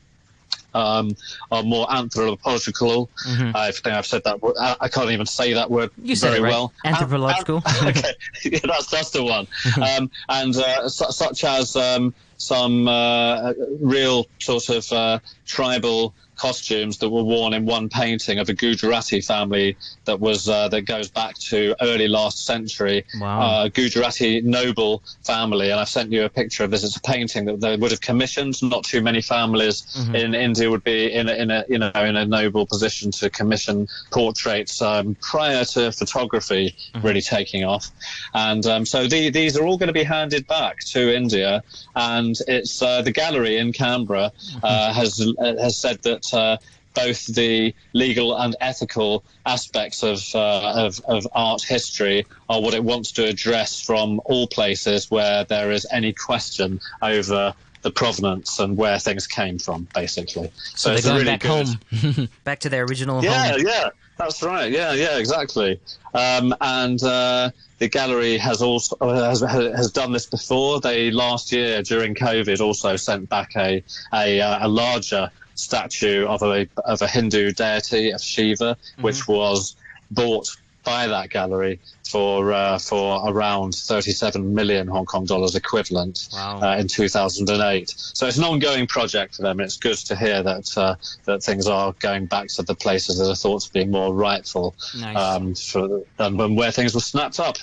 um, 0.73 1.15
are 1.51 1.63
more 1.63 1.91
anthropological. 1.91 3.09
Mm-hmm. 3.27 3.55
I 3.55 3.71
think 3.71 3.87
I've 3.87 4.05
said 4.05 4.23
that 4.23 4.41
word. 4.41 4.55
I, 4.59 4.87
can't 4.87 5.11
even 5.11 5.25
say 5.25 5.53
that 5.53 5.69
word 5.69 5.91
you 6.01 6.15
very 6.15 6.39
right. 6.39 6.49
well. 6.49 6.73
Anthropological. 6.85 7.57
okay, 7.83 8.13
yeah, 8.45 8.59
that's 8.63 8.87
that's 8.87 9.11
the 9.11 9.23
one. 9.23 9.47
um, 9.81 10.09
and 10.29 10.55
uh, 10.55 10.89
su- 10.89 11.11
such 11.11 11.43
as 11.43 11.75
um, 11.75 12.13
some 12.37 12.87
uh, 12.87 13.53
real 13.79 14.25
sort 14.39 14.69
of 14.69 14.91
uh, 14.91 15.19
tribal 15.45 16.13
costumes 16.35 16.97
that 16.97 17.09
were 17.09 17.24
worn 17.24 17.53
in 17.53 17.65
one 17.65 17.89
painting 17.89 18.39
of 18.39 18.50
a 18.50 18.53
Gujarati 18.53 19.21
family 19.21 19.77
that 20.06 20.19
was 20.19 20.50
uh, 20.50 20.68
that 20.69 20.81
goes 20.81 21.09
back 21.09 21.35
to 21.35 21.75
early 21.81 22.07
last 22.07 22.45
century. 22.45 23.06
Wow. 23.19 23.41
Uh, 23.41 23.68
Gujarati 23.68 24.41
noble 24.41 25.03
family, 25.24 25.69
and 25.71 25.80
I've 25.80 25.89
sent 25.89 26.12
you 26.12 26.24
a 26.25 26.30
picture 26.30 26.63
of 26.63 26.72
this. 26.72 26.84
It's 26.84 26.98
a 26.98 27.01
painting 27.01 27.46
that 27.46 27.62
they 27.62 27.75
would 27.75 27.91
have 27.91 28.01
commissioned. 28.01 28.62
Not 28.63 28.84
too 28.84 29.01
many 29.01 29.22
families 29.22 29.81
mm-hmm. 29.81 30.15
in 30.15 30.36
India 30.36 30.69
would 30.69 30.84
be 30.84 31.12
in 31.13 31.29
a, 31.29 31.34
in 31.34 31.51
a 31.51 31.65
you 31.69 31.77
know 31.77 31.91
in 31.96 32.15
a 32.15 32.25
noble 32.25 32.65
position 32.65 33.12
to 33.12 33.29
commission 33.29 33.88
portraits 34.12 34.81
um, 34.81 35.15
prior 35.22 35.65
to 35.65 35.91
photography 35.91 36.75
mm-hmm. 36.93 37.05
really 37.05 37.22
taking 37.22 37.63
off. 37.63 37.89
And 38.34 38.65
um, 38.65 38.86
so 38.86 39.07
the, 39.07 39.29
these 39.29 39.57
are 39.57 39.65
all 39.65 39.77
going 39.77 39.88
to 39.88 39.93
be 39.93 40.03
handed 40.03 40.48
back 40.48 40.79
to 40.86 41.15
India, 41.15 41.63
and 41.96 42.36
it's 42.48 42.81
uh, 42.81 43.01
the 43.01 43.12
gallery 43.12 43.57
in 43.57 43.74
Canberra 43.74 44.31
mm-hmm. 44.31 44.60
uh, 44.63 44.93
has 44.93 45.13
has 45.39 45.77
said 45.77 46.01
that 46.03 46.23
that 46.32 46.38
uh, 46.38 46.58
both 46.94 47.25
the 47.27 47.74
legal 47.94 48.38
and 48.38 48.56
ethical 48.62 49.24
aspects 49.46 50.03
of, 50.03 50.24
uh, 50.36 50.74
of, 50.75 51.01
of, 51.06 51.27
art 51.34 51.63
history 51.63 52.25
are 52.50 52.62
what 52.62 52.74
it 52.74 52.84
wants 52.84 53.12
to 53.13 53.25
address 53.25 53.82
from 53.82 54.22
all 54.25 54.48
places 54.48 55.10
where 55.10 55.44
there 55.46 55.72
is 55.72 55.88
any 55.92 56.13
question 56.13 56.80
over 57.01 57.53
the 57.82 57.92
provenance 57.92 58.60
and 58.60 58.77
where 58.77 59.00
things 59.00 59.27
came 59.27 59.58
from, 59.58 59.88
basically. 59.94 60.51
So, 60.75 60.96
so 60.96 61.01
they're 61.01 61.01
going 61.01 61.15
really 61.15 61.32
back 61.32 61.42
good. 61.42 62.15
home, 62.15 62.30
back 62.44 62.60
to 62.60 62.70
their 62.70 62.84
original 62.84 63.24
yeah, 63.24 63.51
home. 63.51 63.62
Yeah, 63.62 63.72
yeah, 63.72 63.89
that's 64.18 64.42
right. 64.44 64.72
Yeah, 64.72 64.94
yeah, 64.94 65.18
exactly. 65.18 65.80
Um, 66.13 66.56
and 66.62 67.01
uh, 67.03 67.50
the 67.80 67.89
gallery 67.89 68.38
has 68.38 68.62
also 68.62 68.96
has, 69.01 69.42
has 69.42 69.92
done 69.92 70.13
this 70.13 70.27
before. 70.27 70.80
They 70.80 71.12
last 71.12 71.51
year 71.51 71.82
during 71.82 72.15
COVID 72.15 72.62
also 72.62 72.96
sent 72.96 73.27
back 73.27 73.56
a 73.58 73.84
a, 74.13 74.39
uh, 74.39 74.68
a 74.68 74.70
larger 74.70 75.30
statue 75.55 76.25
of 76.25 76.41
a 76.41 76.67
of 76.86 77.01
a 77.01 77.07
Hindu 77.07 77.51
deity 77.51 78.12
of 78.12 78.22
Shiva, 78.22 78.75
mm-hmm. 78.75 79.01
which 79.01 79.27
was 79.27 79.75
bought 80.12 80.55
by 80.83 81.07
that 81.07 81.29
gallery 81.29 81.79
for 82.07 82.51
uh, 82.51 82.77
for 82.77 83.27
around 83.27 83.74
37 83.74 84.53
million 84.53 84.88
Hong 84.88 85.05
Kong 85.05 85.25
dollars 85.25 85.55
equivalent 85.55 86.27
wow. 86.33 86.60
uh, 86.62 86.77
in 86.77 86.88
2008. 86.88 87.89
So 87.98 88.27
it's 88.27 88.38
an 88.38 88.43
ongoing 88.43 88.88
project 88.88 89.36
for 89.36 89.41
them. 89.41 89.60
And 89.60 89.65
it's 89.65 89.77
good 89.77 89.98
to 89.98 90.15
hear 90.15 90.43
that 90.43 90.77
uh, 90.77 90.95
that 91.25 91.43
things 91.43 91.67
are 91.67 91.93
going 92.00 92.25
back 92.25 92.50
to 92.50 92.63
the 92.63 92.75
places 92.75 93.17
that 93.17 93.29
are 93.29 93.36
thought 93.36 93.62
to 93.63 93.74
be 93.74 93.86
more 93.86 94.13
rightful 94.13 94.75
nice. 95.00 95.17
um, 95.17 95.55
for 95.55 96.03
um, 96.19 96.55
where 96.55 96.72
things 96.72 96.93
were 96.93 97.01
snapped 97.01 97.39
up. 97.39 97.57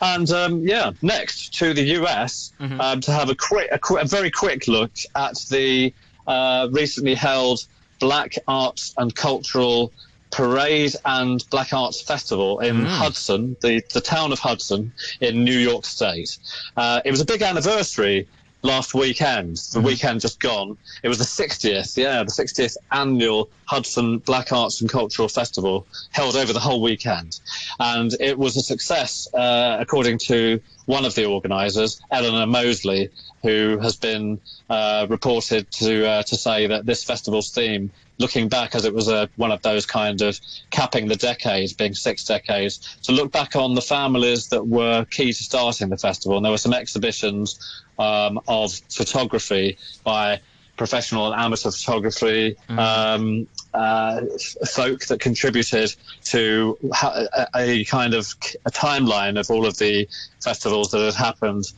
And 0.00 0.30
um, 0.30 0.62
yeah, 0.62 0.92
next 1.02 1.54
to 1.54 1.74
the 1.74 1.82
US 2.00 2.52
mm-hmm. 2.60 2.78
Um, 2.80 3.00
to 3.00 3.12
have 3.12 3.30
a 3.30 3.34
quick, 3.34 3.70
a, 3.72 3.94
a 3.94 4.04
very 4.04 4.30
quick 4.30 4.68
look 4.68 4.92
at 5.16 5.36
the 5.50 5.92
uh, 6.28 6.68
recently 6.70 7.14
held 7.14 7.64
Black 7.98 8.34
Arts 8.46 8.94
and 8.96 9.12
Cultural 9.14 9.92
Parade 10.30 10.94
and 11.04 11.44
Black 11.50 11.72
Arts 11.72 12.00
Festival 12.02 12.60
in 12.60 12.76
Mm. 12.82 12.86
Hudson, 12.86 13.56
the, 13.62 13.82
the 13.94 14.00
town 14.00 14.30
of 14.30 14.38
Hudson 14.38 14.92
in 15.20 15.42
New 15.42 15.58
York 15.58 15.84
State. 15.86 16.38
Uh, 16.76 17.00
it 17.04 17.10
was 17.10 17.20
a 17.20 17.24
big 17.24 17.42
anniversary 17.42 18.28
last 18.62 18.92
weekend, 18.92 19.56
the 19.72 19.80
weekend 19.80 20.20
just 20.20 20.40
gone. 20.40 20.76
It 21.02 21.08
was 21.08 21.18
the 21.18 21.24
60th, 21.24 21.96
yeah, 21.96 22.22
the 22.24 22.30
60th 22.30 22.76
annual 22.92 23.48
Hudson 23.66 24.18
Black 24.18 24.52
Arts 24.52 24.80
and 24.80 24.90
Cultural 24.90 25.28
Festival 25.28 25.86
held 26.10 26.36
over 26.36 26.52
the 26.52 26.60
whole 26.60 26.82
weekend. 26.82 27.40
And 27.78 28.14
it 28.20 28.36
was 28.36 28.56
a 28.56 28.60
success, 28.62 29.32
uh, 29.32 29.76
according 29.80 30.18
to 30.26 30.60
one 30.86 31.04
of 31.04 31.14
the 31.14 31.24
organisers, 31.24 32.00
Eleanor 32.10 32.46
Mosley, 32.46 33.10
who 33.42 33.78
has 33.78 33.96
been 33.96 34.40
uh, 34.68 35.06
reported 35.08 35.70
to 35.70 36.06
uh, 36.06 36.22
to 36.24 36.36
say 36.36 36.66
that 36.66 36.86
this 36.86 37.04
festival's 37.04 37.50
theme, 37.50 37.90
looking 38.18 38.48
back 38.48 38.74
as 38.74 38.84
it 38.84 38.92
was 38.94 39.08
a, 39.08 39.28
one 39.36 39.52
of 39.52 39.62
those 39.62 39.86
kind 39.86 40.20
of 40.22 40.38
capping 40.70 41.08
the 41.08 41.16
decades, 41.16 41.72
being 41.72 41.94
six 41.94 42.24
decades, 42.24 42.98
to 43.02 43.12
look 43.12 43.30
back 43.32 43.56
on 43.56 43.74
the 43.74 43.82
families 43.82 44.48
that 44.48 44.66
were 44.66 45.04
key 45.06 45.32
to 45.32 45.44
starting 45.44 45.88
the 45.88 45.96
festival. 45.96 46.36
And 46.36 46.44
there 46.44 46.52
were 46.52 46.58
some 46.58 46.74
exhibitions 46.74 47.82
um, 47.98 48.40
of 48.48 48.72
photography 48.90 49.78
by 50.04 50.40
professional 50.76 51.32
and 51.32 51.40
amateur 51.40 51.70
photography, 51.70 52.56
um, 52.70 53.46
uh, 53.74 54.20
folk 54.66 55.00
that 55.06 55.20
contributed 55.20 55.94
to 56.24 56.78
ha- 56.92 57.26
a, 57.36 57.46
a 57.56 57.84
kind 57.84 58.14
of 58.14 58.32
a 58.64 58.70
timeline 58.70 59.38
of 59.38 59.50
all 59.50 59.66
of 59.66 59.76
the 59.78 60.08
festivals 60.40 60.92
that 60.92 61.04
had 61.04 61.14
happened 61.14 61.72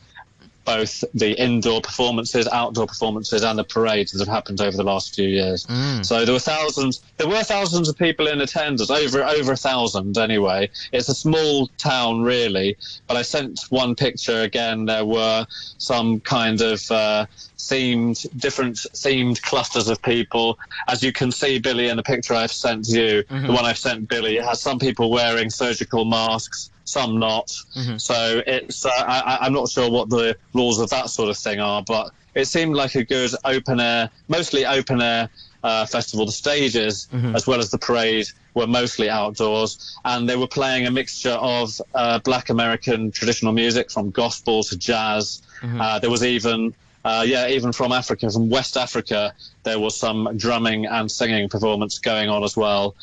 both 0.65 1.03
the 1.13 1.31
indoor 1.41 1.81
performances, 1.81 2.47
outdoor 2.51 2.87
performances, 2.87 3.43
and 3.43 3.57
the 3.57 3.63
parades 3.63 4.11
that 4.11 4.19
have 4.19 4.27
happened 4.33 4.61
over 4.61 4.77
the 4.77 4.83
last 4.83 5.15
few 5.15 5.27
years. 5.27 5.65
So 6.03 6.25
there 6.25 6.33
were 6.33 6.39
thousands. 6.39 7.01
There 7.17 7.27
were 7.27 7.43
thousands 7.43 7.89
of 7.89 7.97
people 7.97 8.27
in 8.27 8.41
attendance, 8.41 8.89
over 8.89 9.23
over 9.23 9.51
a 9.53 9.57
thousand 9.57 10.17
anyway. 10.17 10.69
It's 10.91 11.09
a 11.09 11.15
small 11.15 11.67
town, 11.77 12.21
really. 12.21 12.77
But 13.07 13.17
I 13.17 13.21
sent 13.23 13.61
one 13.69 13.95
picture 13.95 14.41
again. 14.41 14.85
There 14.85 15.05
were 15.05 15.45
some 15.77 16.19
kind 16.21 16.61
of 16.61 16.91
uh, 16.91 17.25
themed, 17.57 18.27
different 18.39 18.75
themed 18.75 19.41
clusters 19.41 19.87
of 19.89 20.01
people. 20.01 20.57
As 20.87 21.01
you 21.03 21.11
can 21.11 21.31
see, 21.31 21.59
Billy, 21.59 21.87
in 21.87 21.97
the 21.97 22.03
picture 22.03 22.33
I've 22.33 22.51
sent 22.51 22.87
you, 22.87 23.23
the 23.47 23.51
one 23.51 23.65
I've 23.65 23.77
sent 23.77 24.07
Billy, 24.07 24.37
it 24.37 24.43
has 24.43 24.61
some 24.61 24.79
people 24.79 25.09
wearing 25.09 25.49
surgical 25.49 26.05
masks 26.05 26.69
some 26.91 27.19
not. 27.19 27.47
So 27.97 28.41
it's 28.45 28.85
uh, 28.85 28.89
I, 28.91 29.37
I'm 29.41 29.53
not 29.53 29.69
sure 29.69 29.89
what 29.89 30.09
the 30.09 30.35
rules 30.53 30.79
of 30.79 30.89
that 30.89 31.09
sort 31.09 31.29
of 31.29 31.37
thing 31.37 31.59
are, 31.59 31.81
but 31.93 32.11
it 32.35 32.45
seemed 32.45 32.75
like 32.75 32.95
a 32.95 33.03
good 33.03 33.31
open 33.43 33.79
air, 33.79 34.09
mostly 34.27 34.65
open 34.65 35.01
air 35.01 35.29
uh, 35.63 35.85
festival. 35.85 36.25
The 36.25 36.31
stages, 36.45 37.07
as 37.35 37.45
well 37.47 37.59
as 37.59 37.69
the 37.69 37.77
parade, 37.77 38.27
were 38.53 38.67
mostly 38.67 39.09
outdoors, 39.09 39.97
and 40.03 40.27
they 40.29 40.35
were 40.35 40.47
playing 40.59 40.87
a 40.87 40.91
mixture 40.91 41.37
of 41.57 41.79
uh, 41.93 42.19
Black 42.19 42.49
American 42.49 43.11
traditional 43.11 43.53
music, 43.53 43.91
from 43.91 44.11
gospel 44.11 44.63
to 44.63 44.77
jazz. 44.77 45.41
Uh, 45.81 45.99
there 45.99 46.09
was 46.09 46.23
even 46.23 46.73
uh, 47.03 47.23
yeah, 47.25 47.47
even 47.47 47.71
from 47.71 47.91
Africa, 47.91 48.29
from 48.29 48.49
West 48.49 48.77
Africa, 48.77 49.33
there 49.63 49.79
was 49.79 49.97
some 49.99 50.29
drumming 50.37 50.85
and 50.85 51.09
singing 51.11 51.49
performance 51.49 51.97
going 51.99 52.29
on 52.29 52.43
as 52.43 52.55
well. 52.55 52.95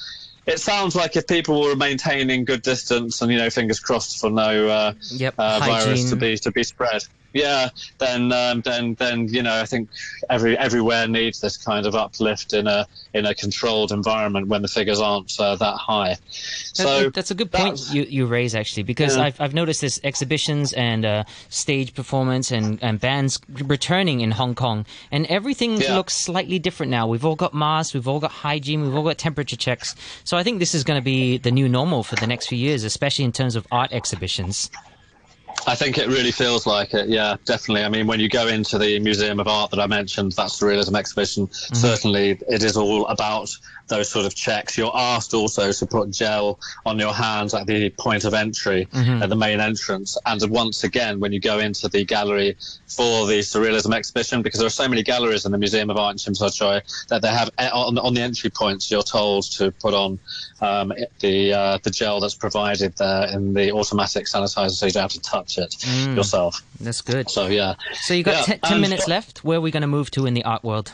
It 0.48 0.60
sounds 0.60 0.96
like 0.96 1.14
if 1.14 1.26
people 1.26 1.60
were 1.60 1.76
maintaining 1.76 2.46
good 2.46 2.62
distance 2.62 3.20
and 3.20 3.30
you 3.30 3.36
know, 3.36 3.50
fingers 3.50 3.80
crossed 3.80 4.18
for 4.18 4.30
no 4.30 4.68
uh, 4.68 4.92
Yep, 5.10 5.34
uh, 5.36 5.58
virus 5.58 6.08
to 6.08 6.16
be 6.16 6.38
to 6.38 6.50
be 6.50 6.64
spread. 6.64 7.02
Yeah, 7.34 7.68
then 7.98 8.32
um, 8.32 8.62
then 8.62 8.94
then 8.94 9.28
you 9.28 9.42
know 9.42 9.60
I 9.60 9.66
think 9.66 9.90
every 10.30 10.56
everywhere 10.56 11.06
needs 11.06 11.40
this 11.40 11.56
kind 11.58 11.84
of 11.86 11.94
uplift 11.94 12.54
in 12.54 12.66
a 12.66 12.86
in 13.12 13.26
a 13.26 13.34
controlled 13.34 13.92
environment 13.92 14.48
when 14.48 14.62
the 14.62 14.68
figures 14.68 14.98
aren't 14.98 15.38
uh, 15.38 15.54
that 15.56 15.76
high. 15.76 16.16
So 16.30 17.10
that's 17.10 17.30
a 17.30 17.34
good 17.34 17.52
point 17.52 17.80
you, 17.92 18.02
you 18.04 18.26
raise 18.26 18.54
actually 18.54 18.84
because 18.84 19.16
Yeah. 19.16 19.24
I've, 19.24 19.40
I've 19.40 19.54
noticed 19.54 19.80
this 19.80 20.00
exhibitions 20.04 20.72
and 20.72 21.04
uh, 21.04 21.24
stage 21.50 21.94
performance 21.94 22.50
and, 22.50 22.82
and 22.82 22.98
bands 22.98 23.38
returning 23.48 24.20
in 24.20 24.30
Hong 24.30 24.54
Kong 24.54 24.86
and 25.10 25.26
everything 25.26 25.80
Yeah. 25.80 25.96
looks 25.96 26.14
slightly 26.14 26.58
different 26.58 26.90
now. 26.90 27.06
We've 27.06 27.24
all 27.24 27.36
got 27.36 27.52
masks, 27.52 27.94
we've 27.94 28.08
all 28.08 28.20
got 28.20 28.30
hygiene, 28.30 28.82
we've 28.82 28.94
all 28.94 29.04
got 29.04 29.18
temperature 29.18 29.56
checks. 29.56 29.94
So 30.24 30.36
I 30.36 30.42
think 30.42 30.60
this 30.60 30.74
is 30.74 30.84
going 30.84 30.98
to 31.00 31.04
be 31.04 31.38
the 31.38 31.50
new 31.50 31.68
normal 31.68 32.02
for 32.04 32.16
the 32.16 32.26
next 32.26 32.46
few 32.46 32.58
years, 32.58 32.84
especially 32.84 33.24
in 33.26 33.32
terms 33.32 33.54
of 33.56 33.66
art 33.70 33.92
exhibitions. 33.92 34.70
I 35.66 35.74
think 35.74 35.98
it 35.98 36.08
really 36.08 36.30
feels 36.30 36.66
like 36.66 36.94
it. 36.94 37.08
Yeah, 37.08 37.36
definitely. 37.44 37.84
I 37.84 37.88
mean, 37.88 38.06
when 38.06 38.20
you 38.20 38.28
go 38.28 38.48
into 38.48 38.78
the 38.78 38.98
Museum 39.00 39.38
of 39.40 39.48
Art 39.48 39.70
that 39.70 39.80
I 39.80 39.86
mentioned, 39.86 40.32
that's 40.32 40.58
the 40.58 40.66
realism 40.66 40.96
exhibition. 40.96 41.48
Certainly, 41.52 42.40
it 42.48 42.62
is 42.62 42.76
all 42.76 43.06
about 43.06 43.50
those 43.88 44.08
sort 44.08 44.26
of 44.26 44.34
checks. 44.34 44.76
You're 44.78 44.94
asked 44.94 45.34
also 45.34 45.72
to 45.72 45.86
put 45.86 46.10
gel 46.10 46.60
on 46.86 46.98
your 46.98 47.12
hands 47.12 47.54
at 47.54 47.66
the 47.66 47.90
point 47.90 48.24
of 48.24 48.34
entry 48.34 48.86
at 49.22 49.28
the 49.28 49.36
main 49.36 49.60
entrance. 49.60 50.16
And 50.26 50.42
once 50.50 50.84
again, 50.84 51.20
when 51.20 51.32
you 51.32 51.40
go 51.40 51.58
into 51.58 51.88
the 51.88 52.04
gallery 52.04 52.56
for 52.86 53.26
the 53.26 53.40
surrealism 53.40 53.94
exhibition, 53.94 54.42
because 54.42 54.60
there 54.60 54.66
are 54.66 54.70
so 54.70 54.88
many 54.88 55.02
galleries 55.02 55.44
in 55.46 55.52
the 55.52 55.58
Museum 55.58 55.90
of 55.90 55.96
Art 55.96 56.12
in 56.12 56.18
Tsim 56.18 56.38
Sha 56.38 56.48
Tsui 56.48 57.06
that 57.08 57.22
they 57.22 57.28
have 57.28 57.50
eh, 57.58 57.70
on, 57.72 57.98
on 57.98 58.14
the 58.14 58.20
entry 58.20 58.50
points, 58.50 58.90
you're 58.90 59.02
told 59.02 59.44
to 59.52 59.70
put 59.72 59.94
on 59.94 60.18
um, 60.60 60.92
the 61.20 61.52
uh, 61.52 61.78
the 61.82 61.90
gel 61.90 62.20
that's 62.20 62.34
provided 62.34 62.96
there 62.96 63.28
in 63.28 63.54
the 63.54 63.72
automatic 63.72 64.26
sanitizer, 64.26 64.70
so 64.70 64.86
you 64.86 64.92
don't 64.92 65.02
have 65.02 65.12
to 65.12 65.20
touch 65.20 65.57
it 65.58 65.86
yourself. 66.16 66.62
That's 66.80 67.00
good. 67.02 67.28
So 67.30 67.46
yeah. 67.46 67.74
So 68.02 68.14
you 68.14 68.22
got 68.22 68.48
Yeah, 68.48 68.54
te- 68.54 68.60
10 68.60 68.72
and- 68.72 68.80
minutes 68.80 69.06
left. 69.08 69.44
Where 69.44 69.58
are 69.58 69.60
we 69.60 69.70
going 69.70 69.82
to 69.82 69.86
move 69.86 70.10
to 70.12 70.26
in 70.26 70.34
the 70.34 70.44
art 70.44 70.62
world? 70.64 70.92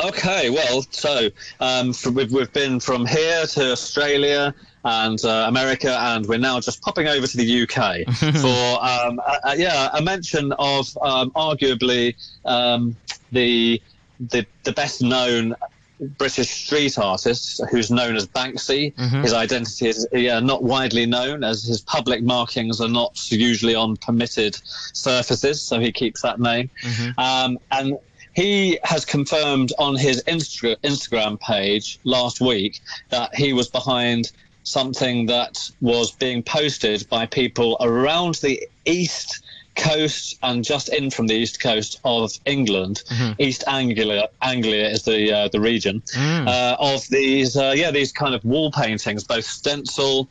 Okay, 0.00 0.50
well, 0.50 0.84
so 0.90 1.28
um, 1.60 1.92
from, 1.92 2.14
we've, 2.14 2.32
we've 2.32 2.52
been 2.52 2.80
from 2.80 3.06
here 3.06 3.46
to 3.46 3.70
Australia 3.70 4.52
and 4.84 5.24
uh, 5.24 5.44
America, 5.46 5.96
and 5.96 6.26
we're 6.26 6.36
now 6.36 6.58
just 6.58 6.82
popping 6.82 7.06
over 7.06 7.28
to 7.28 7.36
the 7.36 7.62
UK 7.62 8.04
for 8.40 8.84
um, 8.84 9.20
a, 9.20 9.38
a- 9.50 9.56
yeah 9.56 9.90
a 9.94 10.02
mention 10.02 10.50
of 10.58 10.88
um, 11.00 11.30
arguably 11.36 12.16
um, 12.44 12.96
the 13.30 13.80
the 14.18 14.44
the 14.64 14.72
best 14.72 15.00
known 15.00 15.54
British 16.00 16.50
street 16.50 16.98
artist 16.98 17.60
who's 17.70 17.90
known 17.90 18.16
as 18.16 18.26
Banksy. 18.26 18.92
His 19.22 19.32
identity 19.32 19.88
is 19.88 20.08
yeah, 20.12 20.40
not 20.40 20.62
widely 20.62 21.06
known 21.06 21.44
as 21.44 21.62
his 21.62 21.80
public 21.80 22.22
markings 22.22 22.80
are 22.80 22.88
not 22.88 23.30
usually 23.30 23.74
on 23.74 23.96
permitted 23.96 24.56
surfaces, 24.92 25.62
so 25.62 25.78
he 25.78 25.92
keeps 25.92 26.22
that 26.22 26.40
name. 26.40 26.70
Um, 27.18 27.58
and 27.70 27.98
he 28.34 28.78
has 28.82 29.04
confirmed 29.04 29.72
on 29.78 29.96
his 29.96 30.22
Instra- 30.24 30.76
Instagram 30.82 31.38
page 31.38 32.00
last 32.04 32.40
week 32.40 32.80
that 33.10 33.34
he 33.34 33.52
was 33.52 33.68
behind 33.68 34.32
something 34.64 35.26
that 35.26 35.70
was 35.80 36.10
being 36.12 36.42
posted 36.42 37.06
by 37.08 37.26
people 37.26 37.76
around 37.80 38.34
the 38.36 38.66
east 38.86 39.43
coast 39.76 40.38
and 40.42 40.64
just 40.64 40.88
in 40.88 41.10
from 41.10 41.26
the 41.26 41.34
east 41.34 41.60
coast 41.60 42.00
of 42.04 42.32
England. 42.44 43.02
East 43.38 43.64
Anglia, 43.66 44.28
Anglia 44.42 44.88
is 44.88 45.02
the 45.02 45.32
uh, 45.32 45.48
the 45.48 45.60
region 45.60 46.02
uh, 46.16 46.76
of 46.78 47.06
these 47.08 47.56
uh, 47.56 47.74
yeah 47.76 47.90
these 47.90 48.12
kind 48.12 48.34
of 48.34 48.44
wall 48.44 48.70
paintings, 48.70 49.24
both 49.24 49.44
stencil 49.44 50.28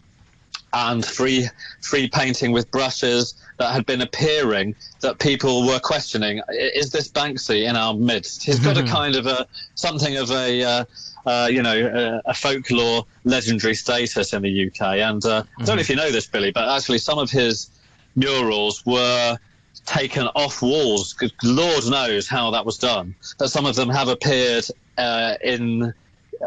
and 0.74 1.06
free 1.06 1.48
free 1.82 2.08
painting 2.10 2.52
with 2.52 2.70
brushes 2.72 3.36
that 3.58 3.72
had 3.72 3.86
been 3.86 4.02
appearing 4.02 4.76
that 5.02 5.20
people 5.20 5.68
were 5.68 5.80
questioning 5.80 6.42
is 6.50 6.92
this 6.92 7.08
Banksy 7.08 7.70
in 7.70 7.76
our 7.76 7.94
midst? 7.94 8.44
He's 8.44 8.60
got 8.60 8.78
a 8.78 8.84
kind 8.84 9.16
of 9.16 9.28
a 9.28 9.48
something 9.76 10.18
of 10.18 10.32
a 10.32 10.64
uh, 10.64 10.86
uh, 11.26 11.48
you 11.52 11.62
know 11.62 12.22
a, 12.26 12.30
a 12.30 12.34
folklore 12.34 13.06
legendary 13.24 13.76
status 13.76 14.34
in 14.34 14.42
the 14.42 14.68
UK 14.68 14.82
and 14.98 15.24
uh, 15.26 15.44
I 15.60 15.64
don't 15.64 15.76
know 15.76 15.82
if 15.82 15.90
you 15.90 15.96
know 15.96 16.12
this 16.12 16.28
Billy 16.28 16.52
but 16.52 16.68
actually 16.76 16.98
some 16.98 17.20
of 17.20 17.30
his 17.30 17.70
murals 18.16 18.86
were 18.86 19.38
taken 19.86 20.28
off 20.36 20.62
walls. 20.62 21.16
Lord 21.44 21.86
knows 21.90 22.28
how 22.28 22.52
that 22.52 22.66
was 22.66 22.78
done. 22.78 23.16
But 23.38 23.50
some 23.50 23.66
of 23.66 23.76
them 23.76 23.90
have 23.90 24.08
appeared 24.08 24.66
uh, 24.98 25.36
in 25.44 25.94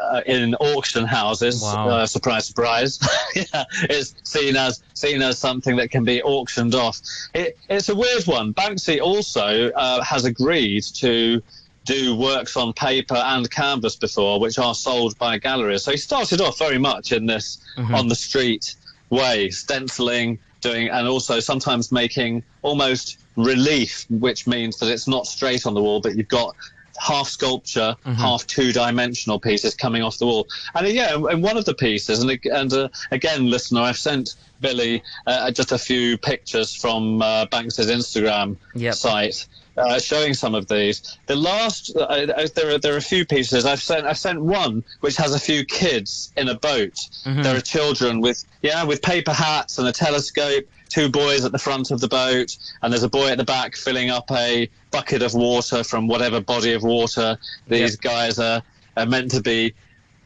uh, 0.01 0.21
in 0.27 0.55
auction 0.57 1.07
houses. 1.07 1.63
Wow. 1.63 1.89
Uh, 1.89 2.07
surprise, 2.07 2.47
surprise. 2.47 2.99
yeah, 3.35 3.65
it's 3.83 4.15
seen 4.25 4.57
as 4.57 4.83
seen 4.95 5.23
as 5.23 5.39
something 5.39 5.77
that 5.77 5.91
can 5.91 6.05
be 6.05 6.23
auctioned 6.23 6.75
off. 6.75 7.01
It, 7.35 7.59
it's 7.69 7.89
a 7.89 7.95
weird 7.95 8.27
one. 8.27 8.53
Banksy 8.53 9.01
also 9.01 9.71
uh, 9.71 10.03
has 10.03 10.25
agreed 10.25 10.85
to 10.95 11.43
do 11.85 12.17
works 12.17 12.57
on 12.57 12.73
paper 12.73 13.15
and 13.15 13.49
canvas 13.51 13.95
before, 13.97 14.41
which 14.41 14.59
are 14.59 14.75
sold 14.75 15.17
by 15.19 15.39
galleries. 15.39 15.85
So 15.85 15.93
he 15.93 15.97
started 15.97 16.41
off 16.41 16.59
very 16.59 16.79
much 16.79 17.13
in 17.13 17.27
this 17.27 17.59
on 17.95 18.09
the 18.09 18.17
street 18.17 18.75
way, 19.09 19.51
stenciling, 19.51 20.39
doing, 20.61 20.89
and 20.89 21.07
also 21.07 21.41
sometimes 21.41 21.93
making 21.93 22.43
almost 22.63 23.19
relief, 23.37 24.07
which 24.11 24.47
means 24.47 24.79
that 24.79 24.91
it's 24.91 25.07
not 25.07 25.27
straight 25.27 25.67
on 25.67 25.75
the 25.75 25.83
wall, 25.83 26.01
but 26.01 26.17
you've 26.17 26.29
got 26.29 26.57
half 26.99 27.29
sculpture, 27.29 27.95
mm-hmm. 28.05 28.13
half 28.13 28.47
two-dimensional 28.47 29.39
pieces 29.39 29.75
coming 29.75 30.03
off 30.03 30.19
the 30.19 30.27
wall. 30.27 30.49
And 30.75 30.87
uh, 30.87 30.91
yeah, 30.91 31.15
and 31.15 31.43
one 31.43 31.57
of 31.57 31.65
the 31.65 31.75
pieces, 31.75 32.23
and 32.23 32.39
and 32.47 32.73
uh, 32.73 32.89
again, 33.11 33.51
listener, 33.51 33.83
I've 33.83 33.99
sent 33.99 34.35
Billy 34.61 35.03
uh, 35.27 35.51
just 35.51 35.73
a 35.73 35.79
few 35.79 36.17
pictures 36.19 36.75
from 36.75 37.23
uh, 37.23 37.47
Banksy's 37.47 37.91
Instagram 37.91 38.57
yep. 38.75 38.95
site. 38.95 39.47
Uh, 39.77 39.99
showing 39.99 40.33
some 40.33 40.55
of 40.55 40.69
these. 40.69 41.19
The 41.27 41.37
last, 41.37 41.95
uh, 41.95 42.01
uh, 42.01 42.49
there 42.55 42.75
are 42.75 42.79
there 42.79 42.95
are 42.95 42.97
a 42.97 43.03
few 43.03 43.27
pieces. 43.27 43.67
I've 43.67 43.83
sent 43.83 44.07
I've 44.07 44.17
sent 44.17 44.41
one 44.41 44.83
which 45.01 45.17
has 45.17 45.35
a 45.35 45.39
few 45.39 45.67
kids 45.67 46.33
in 46.35 46.49
a 46.49 46.55
boat. 46.55 46.95
Mm-hmm. 46.95 47.43
There 47.43 47.55
are 47.55 47.61
children 47.61 48.23
with 48.23 48.43
yeah 48.63 48.85
with 48.85 49.03
paper 49.03 49.33
hats 49.33 49.79
and 49.79 49.87
a 49.87 49.93
telescope. 49.93 50.65
Two 50.89 51.11
boys 51.11 51.45
at 51.45 51.53
the 51.53 51.59
front 51.59 51.91
of 51.91 52.01
the 52.01 52.09
boat, 52.09 52.57
and 52.81 52.91
there's 52.91 53.03
a 53.03 53.09
boy 53.09 53.29
at 53.29 53.37
the 53.37 53.45
back 53.45 53.77
filling 53.77 54.09
up 54.09 54.31
a 54.31 54.71
bucket 54.93 55.21
of 55.21 55.35
water 55.35 55.85
from 55.85 56.09
whatever 56.09 56.41
body 56.41 56.73
of 56.73 56.83
water 56.83 57.37
these 57.67 57.93
yep. 57.93 58.01
guys 58.01 58.39
are, 58.39 58.63
are 58.97 59.05
meant 59.05 59.31
to 59.33 59.43
be 59.43 59.75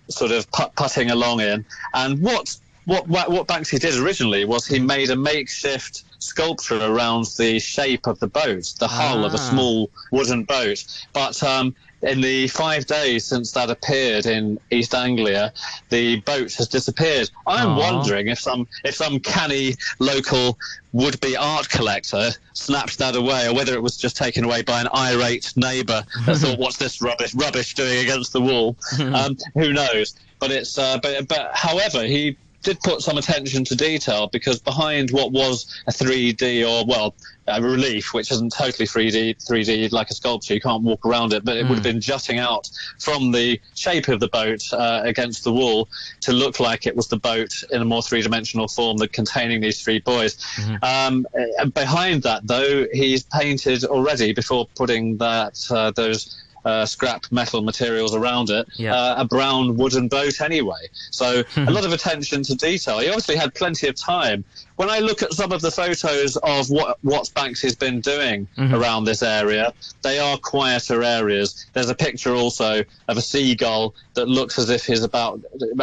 sort 0.08 0.30
of 0.30 0.48
put, 0.52 0.74
putting 0.76 1.10
along 1.10 1.40
in. 1.40 1.64
And 1.94 2.20
what 2.20 2.56
what 2.84 3.08
what 3.08 3.46
Banksy 3.48 3.80
did 3.80 3.96
originally 3.96 4.44
was 4.44 4.66
he 4.66 4.78
made 4.78 5.10
a 5.10 5.16
makeshift 5.16 6.04
sculpture 6.20 6.80
around 6.80 7.26
the 7.38 7.58
shape 7.58 8.06
of 8.06 8.18
the 8.20 8.28
boat, 8.28 8.72
the 8.78 8.88
hull 8.88 9.24
ah. 9.24 9.26
of 9.26 9.34
a 9.34 9.38
ah. 9.38 9.50
small 9.50 9.90
wooden 10.12 10.44
boat. 10.44 10.84
But 11.12 11.42
um, 11.42 11.74
in 12.02 12.20
the 12.20 12.48
five 12.48 12.86
days 12.86 13.24
since 13.24 13.52
that 13.52 13.70
appeared 13.70 14.26
in 14.26 14.58
East 14.70 14.94
Anglia, 14.94 15.52
the 15.90 16.20
boat 16.20 16.52
has 16.54 16.68
disappeared. 16.68 17.30
I'm 17.46 17.70
Aww. 17.70 17.78
wondering 17.78 18.28
if 18.28 18.38
some 18.38 18.66
if 18.84 18.94
some 18.94 19.20
canny 19.20 19.74
local 19.98 20.58
would-be 20.92 21.36
art 21.36 21.68
collector 21.68 22.30
snapped 22.54 22.98
that 22.98 23.16
away, 23.16 23.48
or 23.48 23.54
whether 23.54 23.74
it 23.74 23.82
was 23.82 23.96
just 23.96 24.16
taken 24.16 24.44
away 24.44 24.62
by 24.62 24.80
an 24.80 24.88
irate 24.94 25.52
neighbour 25.56 26.04
that 26.26 26.36
thought, 26.36 26.58
"What's 26.58 26.78
this 26.78 27.02
rubbish 27.02 27.34
rubbish 27.34 27.74
doing 27.74 27.98
against 27.98 28.32
the 28.32 28.40
wall?" 28.40 28.76
um, 29.00 29.36
who 29.54 29.72
knows? 29.72 30.14
But 30.38 30.50
it's 30.50 30.78
uh, 30.78 30.98
but 31.02 31.28
but 31.28 31.50
however 31.54 32.04
he 32.04 32.36
did 32.62 32.80
put 32.80 33.00
some 33.00 33.18
attention 33.18 33.64
to 33.64 33.74
detail 33.74 34.26
because 34.26 34.60
behind 34.60 35.10
what 35.10 35.32
was 35.32 35.82
a 35.86 35.90
3D 35.90 36.66
or 36.68 36.84
well 36.86 37.14
a 37.46 37.60
relief, 37.60 38.14
which 38.14 38.30
isn't 38.30 38.52
totally 38.52 38.86
3D 38.86 39.44
3D 39.44 39.90
like 39.92 40.10
a 40.10 40.14
sculpture, 40.14 40.54
you 40.54 40.60
can't 40.60 40.82
walk 40.82 41.04
around 41.04 41.32
it, 41.32 41.44
but 41.44 41.56
it 41.56 41.64
mm. 41.64 41.68
would 41.70 41.78
have 41.78 41.84
hmm. 41.84 41.92
been 41.92 42.00
jutting 42.00 42.38
out 42.38 42.68
from 42.98 43.32
the 43.32 43.60
shape 43.74 44.08
of 44.08 44.20
the 44.20 44.28
boat 44.28 44.62
uh, 44.72 45.00
against 45.04 45.44
the 45.44 45.52
wall 45.52 45.88
to 46.20 46.32
look 46.32 46.60
like 46.60 46.86
it 46.86 46.94
was 46.94 47.08
the 47.08 47.16
boat 47.16 47.52
in 47.70 47.82
a 47.82 47.84
more 47.84 48.02
three 48.02 48.22
dimensional 48.22 48.68
form 48.68 48.96
that 48.98 49.12
containing 49.12 49.60
these 49.60 49.82
three 49.82 49.98
boys. 50.00 50.36
Mm-hmm. 50.56 50.84
Um, 50.84 51.70
behind 51.72 52.22
that, 52.22 52.46
though, 52.46 52.86
he's 52.92 53.24
painted 53.24 53.84
already 53.84 54.32
before 54.32 54.68
putting 54.76 55.16
that 55.18 55.58
uh, 55.70 55.90
those 55.92 56.40
uh, 56.64 56.86
scrap 56.86 57.30
metal 57.30 57.62
materials 57.62 58.14
around 58.14 58.50
it, 58.50 58.66
yeah. 58.76 58.94
uh, 58.94 59.14
a 59.18 59.24
brown 59.24 59.76
wooden 59.76 60.08
boat 60.08 60.40
anyway. 60.40 60.88
So 61.10 61.42
a 61.56 61.70
lot 61.70 61.84
of 61.84 61.92
attention 61.92 62.42
to 62.44 62.54
detail. 62.54 62.98
He 62.98 63.08
obviously 63.08 63.36
had 63.36 63.54
plenty 63.54 63.88
of 63.88 63.94
time. 63.94 64.44
When 64.76 64.88
I 64.88 65.00
look 65.00 65.22
at 65.22 65.32
some 65.32 65.52
of 65.52 65.60
the 65.60 65.70
photos 65.70 66.36
of 66.36 66.70
what 66.70 66.98
what 67.02 67.30
Banksy's 67.34 67.76
been 67.76 68.00
doing 68.00 68.48
mm-hmm. 68.56 68.74
around 68.74 69.04
this 69.04 69.22
area, 69.22 69.72
they 70.02 70.18
are 70.18 70.38
quieter 70.38 71.02
areas. 71.02 71.66
There's 71.72 71.90
a 71.90 71.94
picture 71.94 72.34
also 72.34 72.84
of 73.08 73.16
a 73.16 73.22
seagull 73.22 73.94
that 74.14 74.26
looks 74.26 74.58
as 74.58 74.70
if 74.70 74.86
he's 74.86 75.02
about 75.02 75.40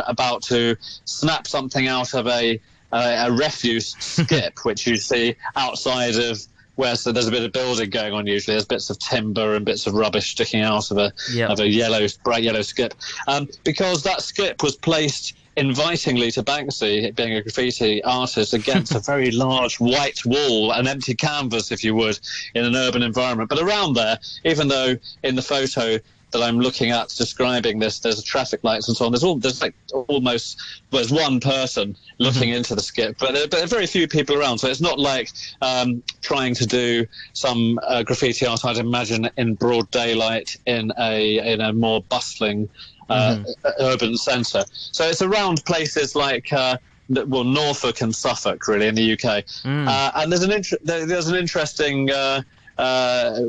about 0.07 0.41
to 0.43 0.75
snap 1.05 1.47
something 1.47 1.87
out 1.87 2.13
of 2.13 2.27
a 2.27 2.59
a, 2.91 3.27
a 3.27 3.31
refuse 3.31 3.95
skip, 3.99 4.59
which 4.63 4.87
you 4.87 4.97
see 4.97 5.35
outside 5.55 6.15
of 6.15 6.41
where 6.77 6.95
so 6.95 7.11
there's 7.11 7.27
a 7.27 7.31
bit 7.31 7.43
of 7.43 7.51
building 7.51 7.89
going 7.89 8.13
on 8.13 8.25
usually. 8.25 8.53
There's 8.53 8.65
bits 8.65 8.89
of 8.89 8.97
timber 8.99 9.55
and 9.55 9.65
bits 9.65 9.85
of 9.87 9.93
rubbish 9.93 10.31
sticking 10.31 10.61
out 10.61 10.89
of 10.91 10.97
a 10.97 11.11
yep. 11.33 11.49
of 11.49 11.59
a 11.59 11.67
yellow, 11.67 12.07
bright 12.23 12.43
yellow 12.43 12.61
skip, 12.61 12.93
um, 13.27 13.49
because 13.63 14.03
that 14.03 14.21
skip 14.21 14.63
was 14.63 14.75
placed 14.75 15.35
invitingly 15.57 16.29
to 16.31 16.43
Banksy, 16.43 17.13
being 17.15 17.33
a 17.33 17.41
graffiti 17.41 18.03
artist, 18.03 18.53
against 18.53 18.93
a 18.93 18.99
very 19.05 19.31
large 19.31 19.79
white 19.79 20.23
wall, 20.23 20.71
an 20.71 20.87
empty 20.87 21.15
canvas, 21.15 21.71
if 21.71 21.83
you 21.83 21.95
would, 21.95 22.19
in 22.53 22.63
an 22.63 22.75
urban 22.75 23.01
environment. 23.01 23.49
But 23.49 23.59
around 23.59 23.93
there, 23.93 24.19
even 24.45 24.67
though 24.67 24.95
in 25.23 25.35
the 25.35 25.41
photo 25.41 25.97
that 26.31 26.43
I'm 26.43 26.59
looking 26.59 26.91
at 26.91 27.09
describing 27.09 27.79
this, 27.79 27.99
there's 27.99 28.21
traffic 28.21 28.63
lights 28.63 28.87
and 28.87 28.97
so 28.97 29.05
on. 29.05 29.11
There's 29.11 29.23
all 29.23 29.37
there's 29.37 29.61
like 29.61 29.73
almost 29.93 30.61
there's 30.91 31.11
one 31.11 31.39
person 31.39 31.95
looking 32.17 32.49
mm-hmm. 32.49 32.57
into 32.57 32.75
the 32.75 32.81
skip, 32.81 33.17
but 33.19 33.33
there, 33.33 33.47
but 33.47 33.69
very 33.69 33.87
few 33.87 34.07
people 34.07 34.37
around. 34.37 34.57
So 34.57 34.67
it's 34.67 34.81
not 34.81 34.99
like 34.99 35.31
um, 35.61 36.03
trying 36.21 36.53
to 36.55 36.65
do 36.65 37.07
some 37.33 37.79
uh, 37.83 38.03
graffiti 38.03 38.45
art. 38.45 38.65
I'd 38.65 38.77
imagine 38.77 39.29
in 39.37 39.55
broad 39.55 39.89
daylight 39.91 40.57
in 40.65 40.91
a 40.99 41.53
in 41.53 41.61
a 41.61 41.71
more 41.71 42.01
bustling 42.03 42.69
uh, 43.09 43.37
mm-hmm. 43.37 43.69
urban 43.79 44.17
centre. 44.17 44.65
So 44.71 45.05
it's 45.07 45.21
around 45.21 45.63
places 45.65 46.15
like. 46.15 46.51
Uh, 46.51 46.77
well, 47.09 47.45
Norfolk 47.45 48.01
and 48.01 48.13
Suffolk, 48.13 48.67
really, 48.67 48.85
in 48.85 48.95
the 48.95 49.13
UK. 49.13 49.45
Mm. 49.63 49.87
Uh, 49.87 50.11
and 50.15 50.29
there's 50.29 50.43
an 50.43 50.51
inter- 50.51 50.77
there's 50.83 51.29
an 51.29 51.35
interesting 51.35 52.11
uh, 52.11 52.41
uh, 52.77 53.39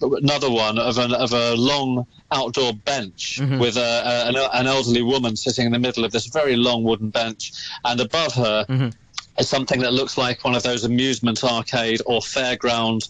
another 0.00 0.50
one 0.50 0.78
of 0.78 0.98
an 0.98 1.12
of 1.12 1.32
a 1.32 1.54
long 1.54 2.06
outdoor 2.32 2.72
bench 2.72 3.38
mm-hmm. 3.40 3.58
with 3.58 3.76
a, 3.76 3.80
a, 3.80 4.28
an, 4.28 4.36
an, 4.36 4.66
elderly 4.66 5.02
woman 5.02 5.36
sitting 5.36 5.66
in 5.66 5.72
the 5.72 5.78
middle 5.78 6.04
of 6.04 6.10
this 6.10 6.26
very 6.26 6.56
long 6.56 6.82
wooden 6.82 7.10
bench, 7.10 7.52
and 7.84 8.00
above 8.00 8.34
her 8.34 8.64
mm-hmm. 8.68 8.88
is 9.38 9.48
something 9.48 9.80
that 9.80 9.92
looks 9.92 10.18
like 10.18 10.44
one 10.44 10.54
of 10.54 10.62
those 10.62 10.84
amusement 10.84 11.44
arcade 11.44 12.00
or 12.06 12.20
fairground. 12.20 13.08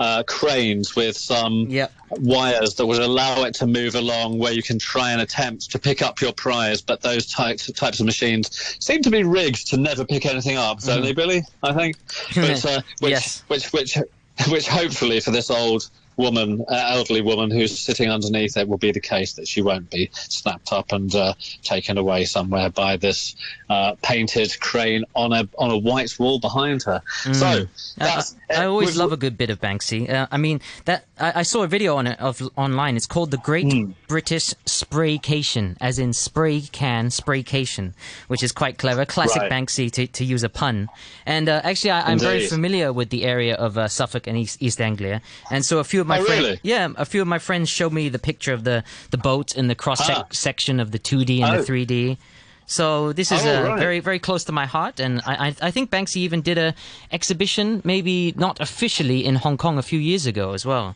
Uh, 0.00 0.22
cranes 0.22 0.94
with 0.94 1.16
some 1.16 1.66
yep. 1.68 1.92
wires 2.20 2.76
that 2.76 2.86
would 2.86 3.02
allow 3.02 3.42
it 3.42 3.52
to 3.52 3.66
move 3.66 3.96
along, 3.96 4.38
where 4.38 4.52
you 4.52 4.62
can 4.62 4.78
try 4.78 5.10
and 5.10 5.20
attempt 5.20 5.68
to 5.72 5.76
pick 5.76 6.02
up 6.02 6.20
your 6.20 6.32
prize. 6.32 6.80
But 6.80 7.00
those 7.00 7.26
types 7.26 7.68
types 7.72 7.98
of 7.98 8.06
machines 8.06 8.76
seem 8.78 9.02
to 9.02 9.10
be 9.10 9.24
rigged 9.24 9.66
to 9.70 9.76
never 9.76 10.04
pick 10.04 10.24
anything 10.24 10.56
up, 10.56 10.80
don't 10.84 11.02
they, 11.02 11.12
Billy? 11.12 11.42
I 11.64 11.72
think. 11.72 11.96
But, 12.36 12.64
uh, 12.64 12.82
which, 13.00 13.10
yes. 13.10 13.42
which 13.48 13.72
which 13.72 13.98
which 14.48 14.68
hopefully 14.68 15.20
for 15.20 15.30
this 15.30 15.50
old 15.50 15.90
woman, 16.18 16.64
uh, 16.68 16.74
elderly 16.90 17.22
woman 17.22 17.50
who's 17.50 17.78
sitting 17.78 18.10
underneath 18.10 18.56
it 18.56 18.68
will 18.68 18.78
be 18.78 18.92
the 18.92 19.00
case 19.00 19.32
that 19.34 19.48
she 19.48 19.62
won't 19.62 19.88
be 19.88 20.10
snapped 20.12 20.72
up 20.72 20.92
and 20.92 21.14
uh, 21.14 21.32
taken 21.62 21.96
away 21.96 22.24
somewhere 22.24 22.68
by 22.68 22.96
this 22.96 23.36
uh, 23.70 23.94
painted 24.02 24.58
crane 24.60 25.04
on 25.14 25.32
a 25.32 25.48
on 25.58 25.70
a 25.70 25.78
white 25.78 26.18
wall 26.18 26.38
behind 26.40 26.82
her. 26.82 27.00
Mm. 27.22 27.34
So 27.34 27.66
I, 28.00 28.22
I, 28.62 28.64
always 28.64 28.96
love 28.96 29.12
a 29.12 29.16
good 29.16 29.38
bit 29.38 29.50
of 29.50 29.60
Banksy. 29.60 30.10
Uh, 30.10 30.26
I 30.30 30.36
mean 30.36 30.60
that 30.86 31.04
I, 31.18 31.32
I, 31.36 31.42
saw 31.42 31.62
a 31.62 31.68
video 31.68 31.96
on 31.96 32.06
it 32.06 32.18
of 32.20 32.42
online. 32.56 32.96
It's 32.96 33.06
called 33.06 33.30
the 33.30 33.38
Great 33.38 33.66
mm. 33.66 33.94
British 34.08 34.54
Spraycation, 34.66 35.76
as 35.80 35.98
in 35.98 36.12
spray 36.12 36.62
can 36.62 37.08
spraycation, 37.08 37.92
which 38.26 38.42
is 38.42 38.52
quite 38.52 38.78
clever. 38.78 39.04
Classic 39.04 39.42
right. 39.42 39.52
Banksy 39.52 39.90
to, 39.92 40.06
to 40.06 40.24
use 40.24 40.42
a 40.42 40.48
pun. 40.48 40.88
And 41.26 41.48
uh, 41.48 41.60
actually, 41.62 41.92
I, 41.92 42.12
am 42.12 42.18
very 42.18 42.46
familiar 42.46 42.92
with 42.92 43.10
the 43.10 43.24
area 43.24 43.54
of 43.54 43.78
uh, 43.78 43.86
Suffolk 43.86 44.26
and 44.26 44.36
East, 44.36 44.60
East 44.60 44.80
Anglia, 44.80 45.22
and 45.50 45.64
so 45.64 45.78
a 45.78 45.84
few 45.84 46.00
of 46.00 46.07
my 46.08 46.18
oh, 46.18 46.24
friends, 46.24 46.42
really? 46.42 46.60
yeah, 46.62 46.88
a 46.96 47.04
few 47.04 47.22
of 47.22 47.28
my 47.28 47.38
friends 47.38 47.68
showed 47.68 47.92
me 47.92 48.08
the 48.08 48.18
picture 48.18 48.52
of 48.52 48.64
the 48.64 48.82
the 49.10 49.18
boat 49.18 49.54
and 49.56 49.70
the 49.70 49.74
cross 49.74 50.00
ah. 50.10 50.24
section 50.30 50.80
of 50.80 50.90
the 50.90 50.98
2D 50.98 51.40
and 51.42 51.56
oh. 51.56 51.62
the 51.62 51.72
3D. 51.72 52.18
So 52.66 53.12
this 53.14 53.32
is 53.32 53.46
oh, 53.46 53.48
uh, 53.48 53.68
right. 53.68 53.78
very 53.78 54.00
very 54.00 54.18
close 54.18 54.44
to 54.44 54.52
my 54.52 54.66
heart, 54.66 55.00
and 55.00 55.22
I, 55.24 55.48
I, 55.48 55.54
I 55.62 55.70
think 55.70 55.90
Banksy 55.90 56.16
even 56.16 56.42
did 56.42 56.58
a 56.58 56.74
exhibition, 57.12 57.80
maybe 57.84 58.34
not 58.36 58.60
officially 58.60 59.24
in 59.24 59.36
Hong 59.36 59.56
Kong 59.56 59.78
a 59.78 59.82
few 59.82 59.98
years 59.98 60.26
ago 60.26 60.52
as 60.52 60.66
well. 60.66 60.94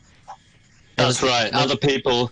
That's 0.97 1.23
was, 1.23 1.31
right. 1.31 1.51
Other 1.55 1.77
people, 1.77 2.31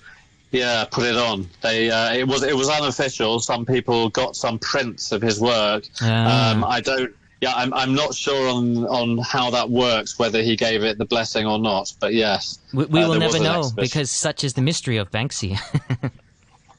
yeah, 0.51 0.85
put 0.91 1.07
it 1.07 1.17
on. 1.17 1.49
They 1.63 1.91
uh, 1.91 2.13
it 2.13 2.29
was 2.29 2.43
it 2.43 2.55
was 2.55 2.69
unofficial. 2.69 3.41
Some 3.41 3.65
people 3.65 4.11
got 4.11 4.37
some 4.37 4.59
prints 4.59 5.11
of 5.13 5.23
his 5.23 5.41
work. 5.41 5.85
Ah. 6.03 6.51
Um, 6.51 6.65
I 6.65 6.81
don't 6.81 7.15
yeah, 7.41 7.55
I'm, 7.55 7.73
I'm 7.73 7.95
not 7.95 8.15
sure 8.15 8.49
on, 8.49 8.87
on 8.87 9.19
how 9.19 9.51
that 9.51 9.71
works, 9.71 10.19
whether 10.19 10.43
he 10.43 10.57
gave 10.57 10.85
it 10.85 10.99
the 10.99 11.07
blessing 11.07 11.47
or 11.47 11.59
not. 11.59 11.93
But 11.99 12.13
yes, 12.13 12.59
we, 12.75 12.85
we 12.87 13.03
uh, 13.03 13.09
will 13.09 13.19
never 13.19 13.39
know 13.41 13.71
because 13.75 14.11
such 14.11 14.45
is 14.45 14.55
the 14.55 14.61
mystery 14.61 14.99
of 14.99 15.11
Banksy. 15.11 15.59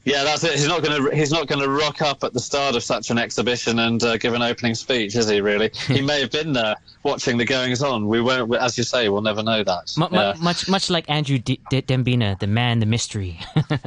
yeah, 0.04 0.22
that's 0.22 0.44
it. 0.44 0.52
He's 0.52 0.68
not 0.68 0.84
going 0.84 1.02
to 1.02 1.16
he's 1.16 1.32
not 1.32 1.48
going 1.48 1.60
to 1.60 1.68
rock 1.68 2.00
up 2.00 2.22
at 2.22 2.32
the 2.32 2.38
start 2.38 2.76
of 2.76 2.84
such 2.84 3.10
an 3.10 3.18
exhibition 3.18 3.80
and 3.80 4.00
uh, 4.04 4.16
give 4.18 4.34
an 4.34 4.42
opening 4.42 4.76
speech, 4.76 5.16
is 5.16 5.28
he? 5.28 5.40
Really? 5.40 5.72
he 5.88 6.00
may 6.06 6.20
have 6.20 6.30
been 6.30 6.52
there 6.52 6.76
watching 7.02 7.38
the 7.38 7.44
goings 7.44 7.82
on. 7.82 8.06
We 8.06 8.20
won't, 8.20 8.54
as 8.54 8.78
you 8.78 8.84
say, 8.84 9.08
we'll 9.08 9.22
never 9.22 9.42
know 9.42 9.64
that. 9.64 9.92
M- 10.00 10.08
yeah. 10.12 10.34
much 10.40 10.68
much 10.68 10.90
like 10.90 11.10
Andrew 11.10 11.38
D- 11.38 11.60
D- 11.70 11.82
Dembina, 11.82 12.38
the 12.38 12.46
man, 12.46 12.78
the 12.78 12.86
mystery. 12.86 13.40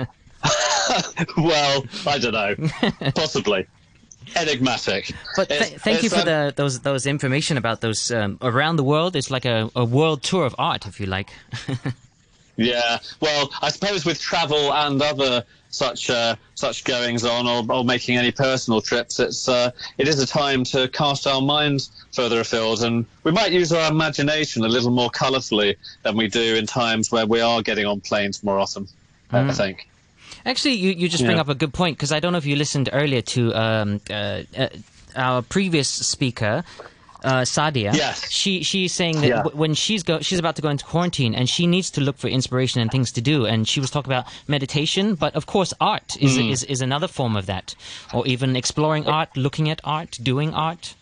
well, 1.38 1.86
I 2.06 2.20
don't 2.20 2.34
know. 2.34 3.12
Possibly 3.16 3.66
enigmatic. 4.36 5.12
But 5.36 5.50
th- 5.50 5.76
thank 5.80 6.04
you 6.04 6.10
for 6.10 6.20
um, 6.20 6.26
the, 6.26 6.54
those 6.56 6.80
those 6.80 7.06
information 7.06 7.58
about 7.58 7.82
those 7.82 8.12
um, 8.12 8.38
around 8.42 8.78
the 8.78 8.84
world. 8.84 9.16
It's 9.16 9.32
like 9.32 9.46
a, 9.46 9.70
a 9.76 9.86
world 9.86 10.24
tour 10.24 10.46
of 10.46 10.56
art, 10.58 10.86
if 10.86 11.00
you 11.00 11.06
like. 11.06 11.30
yeah, 12.58 13.00
well, 13.20 13.52
I 13.62 13.70
suppose 13.70 14.06
with 14.06 14.20
travel 14.20 14.74
and 14.74 15.02
other 15.02 15.44
such 15.70 16.10
uh, 16.10 16.36
such 16.56 16.84
goings 16.86 17.26
on, 17.26 17.48
or, 17.48 17.70
or, 17.72 17.84
making 17.84 18.18
any 18.18 18.32
personal 18.32 18.82
trips, 18.82 19.20
it's 19.20 19.50
uh, 19.50 19.72
it 19.98 20.08
is 20.08 20.20
a 20.20 20.28
time 20.28 20.64
to 20.66 20.88
cast 20.88 21.28
our 21.28 21.42
minds 21.42 21.92
further 22.14 22.40
afield, 22.40 22.84
and 22.84 23.06
we 23.24 23.32
might 23.32 23.52
use 23.52 23.74
our 23.74 23.92
imagination 23.92 24.64
a 24.64 24.70
little 24.70 24.92
more 24.92 25.10
colourfully 25.10 25.76
than 26.04 26.16
we 26.16 26.28
do 26.28 26.56
in 26.56 26.66
times 26.66 27.12
where 27.12 27.26
we 27.26 27.42
are 27.42 27.62
getting 27.62 27.86
on 27.86 28.00
planes 28.00 28.44
more 28.44 28.58
often. 28.60 28.88
mm. 29.32 29.50
I 29.50 29.54
think. 29.54 29.90
Actually, 30.46 30.76
you, 30.76 30.92
you 30.92 31.10
just 31.10 31.26
bring 31.26 31.40
up 31.40 31.50
a 31.50 31.56
good 31.56 31.74
point 31.74 31.98
because 31.98 32.12
I 32.12 32.20
don't 32.20 32.32
know 32.32 32.38
if 32.38 32.46
you 32.46 32.56
listened 32.56 32.90
earlier 32.94 33.22
to 33.22 33.54
um, 33.56 34.02
uh, 34.10 34.44
uh, 34.58 34.70
our 35.16 35.42
previous 35.42 35.90
speaker. 35.90 36.64
Uh, 37.24 37.42
Sadia, 37.42 37.92
yes. 37.92 38.30
she 38.30 38.62
she's 38.62 38.94
saying 38.94 39.22
that 39.22 39.28
yeah. 39.28 39.38
w- 39.38 39.58
when 39.58 39.74
she's 39.74 40.04
go 40.04 40.20
she's 40.20 40.38
about 40.38 40.58
to 40.58 40.62
go 40.62 40.70
into 40.70 40.86
quarantine 40.86 41.34
and 41.34 41.50
she 41.50 41.66
needs 41.66 41.90
to 41.90 42.02
look 42.02 42.20
for 42.20 42.28
inspiration 42.28 42.82
and 42.82 42.92
things 42.92 43.12
to 43.14 43.20
do 43.20 43.48
and 43.48 43.68
she 43.68 43.80
was 43.80 43.90
talking 43.90 44.12
about 44.12 44.28
meditation 44.48 45.16
but 45.16 45.36
of 45.36 45.48
course 45.48 45.74
art 45.82 46.22
is 46.22 46.38
mm. 46.38 46.52
is, 46.52 46.64
is 46.66 46.82
another 46.82 47.08
form 47.08 47.36
of 47.36 47.48
that 47.48 47.74
or 48.14 48.28
even 48.28 48.56
exploring 48.56 49.08
art 49.08 49.36
looking 49.36 49.72
at 49.72 49.82
art 49.84 50.20
doing 50.22 50.54
art 50.54 50.94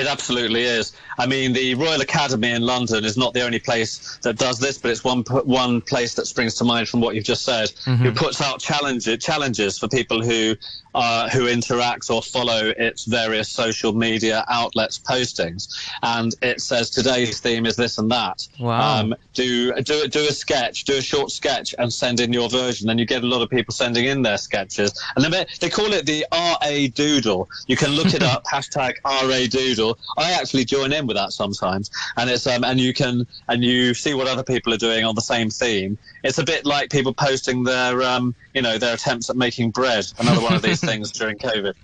it 0.00 0.06
absolutely 0.06 0.62
is. 0.62 0.92
I 1.18 1.26
mean, 1.26 1.52
the 1.52 1.74
Royal 1.74 2.00
Academy 2.00 2.52
in 2.52 2.62
London 2.62 3.04
is 3.04 3.16
not 3.16 3.34
the 3.34 3.42
only 3.42 3.58
place 3.58 4.18
that 4.22 4.36
does 4.36 4.58
this, 4.58 4.78
but 4.78 4.90
it's 4.90 5.04
one 5.04 5.22
one 5.44 5.80
place 5.82 6.14
that 6.14 6.26
springs 6.26 6.54
to 6.56 6.64
mind 6.64 6.88
from 6.88 7.00
what 7.00 7.14
you've 7.14 7.24
just 7.24 7.44
said, 7.44 7.68
mm-hmm. 7.68 8.04
who 8.04 8.12
puts 8.12 8.40
out 8.40 8.60
challenges 8.60 9.22
challenges 9.22 9.78
for 9.78 9.88
people 9.88 10.22
who 10.22 10.54
uh, 10.94 11.28
who 11.30 11.46
interact 11.46 12.10
or 12.10 12.22
follow 12.22 12.72
its 12.76 13.04
various 13.04 13.48
social 13.48 13.92
media 13.92 14.44
outlets 14.48 14.98
postings, 14.98 15.68
and 16.02 16.34
it 16.42 16.60
says 16.60 16.90
today's 16.90 17.40
theme 17.40 17.66
is 17.66 17.76
this 17.76 17.98
and 17.98 18.10
that. 18.10 18.46
Wow. 18.58 19.00
Um, 19.00 19.14
do 19.34 19.72
do 19.82 20.08
do 20.08 20.20
a 20.28 20.32
sketch, 20.32 20.84
do 20.84 20.96
a 20.96 21.02
short 21.02 21.30
sketch, 21.30 21.74
and 21.78 21.92
send 21.92 22.20
in 22.20 22.32
your 22.32 22.48
version. 22.48 22.88
And 22.90 22.98
you 22.98 23.06
get 23.06 23.22
a 23.22 23.26
lot 23.26 23.42
of 23.42 23.50
people 23.50 23.72
sending 23.72 24.06
in 24.06 24.22
their 24.22 24.38
sketches, 24.38 24.92
and 25.16 25.24
then 25.24 25.46
they 25.60 25.70
call 25.70 25.92
it 25.92 26.06
the 26.06 26.26
RA 26.32 26.88
Doodle. 26.94 27.48
You 27.66 27.76
can 27.76 27.90
look 27.90 28.14
it 28.14 28.22
up 28.32 28.44
hashtag 28.44 28.94
RA 29.04 29.46
Doodle. 29.48 29.98
I 30.16 30.32
actually 30.32 30.64
join 30.64 30.92
in 30.92 31.06
with 31.06 31.16
that 31.16 31.32
sometimes, 31.32 31.90
and 32.16 32.30
it's 32.30 32.46
um 32.46 32.64
and 32.64 32.80
you 32.80 32.92
can 32.92 33.26
and 33.48 33.62
you 33.62 33.94
see 33.94 34.14
what 34.14 34.26
other 34.26 34.44
people 34.44 34.72
are 34.72 34.78
doing 34.78 35.04
on 35.04 35.14
the 35.14 35.20
same 35.20 35.50
theme. 35.50 35.98
It's 36.24 36.38
a 36.38 36.44
bit 36.44 36.64
like 36.66 36.90
people 36.90 37.14
posting 37.14 37.62
their 37.64 38.02
um 38.02 38.34
you 38.58 38.62
know 38.62 38.76
their 38.76 38.94
attempts 38.94 39.30
at 39.30 39.36
making 39.36 39.70
bread. 39.70 40.04
Another 40.18 40.42
one 40.42 40.52
of 40.52 40.62
these 40.62 40.80
things 40.90 41.12
during 41.12 41.38
COVID. 41.38 41.74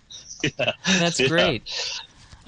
yeah. 0.43 0.73
That's 0.99 1.21
yeah. 1.21 1.29
great. 1.29 1.63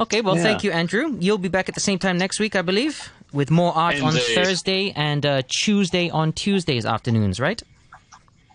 Okay, 0.00 0.20
well, 0.20 0.36
yeah. 0.36 0.42
thank 0.42 0.64
you, 0.64 0.72
Andrew. 0.72 1.16
You'll 1.20 1.38
be 1.38 1.48
back 1.48 1.68
at 1.68 1.76
the 1.76 1.80
same 1.80 2.00
time 2.00 2.18
next 2.18 2.40
week, 2.40 2.56
I 2.56 2.62
believe, 2.62 3.12
with 3.32 3.52
more 3.52 3.72
art 3.72 3.94
Indeed. 3.94 4.06
on 4.06 4.14
Thursday 4.34 4.92
and 4.96 5.24
uh, 5.24 5.42
Tuesday 5.48 6.10
on 6.10 6.32
Tuesdays 6.32 6.84
afternoons, 6.84 7.38
right? 7.38 7.62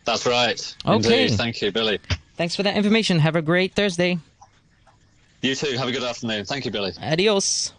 That's 0.03 0.25
right. 0.25 0.75
Okay. 0.85 1.23
Indeed. 1.23 1.37
Thank 1.37 1.61
you, 1.61 1.71
Billy. 1.71 1.99
Thanks 2.35 2.53
for 2.55 2.63
that 2.63 2.75
information. 2.75 3.19
Have 3.19 3.37
a 3.37 3.41
great 3.41 3.73
Thursday. 3.73 4.19
You 5.41 5.55
too. 5.55 5.77
Have 5.77 5.87
a 5.87 5.91
good 5.93 6.03
afternoon. 6.03 6.43
Thank 6.43 6.65
you, 6.65 6.71
Billy. 6.71 6.91
Adios. 7.01 7.71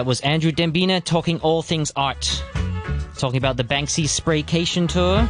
That 0.00 0.06
was 0.06 0.22
Andrew 0.22 0.50
Dembina 0.50 1.02
talking 1.02 1.40
all 1.40 1.60
things 1.60 1.92
art. 1.94 2.42
Talking 3.18 3.36
about 3.36 3.58
the 3.58 3.64
Banksy 3.64 4.04
Spraycation 4.04 4.88
Tour, 4.88 5.28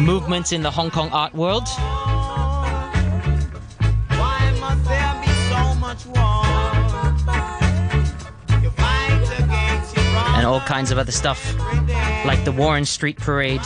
movements 0.00 0.52
in 0.52 0.62
the 0.62 0.70
Hong 0.70 0.92
Kong 0.92 1.10
art 1.10 1.34
world. 1.34 1.66
And 10.36 10.46
all 10.46 10.60
kinds 10.60 10.92
of 10.92 10.98
other 10.98 11.10
stuff, 11.10 11.58
like 12.24 12.44
the 12.44 12.52
Warren 12.56 12.84
Street 12.84 13.16
Parade, 13.16 13.60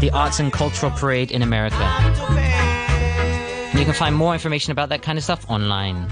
the 0.00 0.10
Arts 0.12 0.40
and 0.40 0.52
Cultural 0.52 0.90
Parade 0.90 1.30
in 1.30 1.42
America. 1.42 1.76
And 3.70 3.78
you 3.78 3.84
can 3.84 3.94
find 3.94 4.16
more 4.16 4.32
information 4.32 4.72
about 4.72 4.88
that 4.88 5.02
kind 5.02 5.16
of 5.16 5.22
stuff 5.22 5.48
online. 5.48 6.10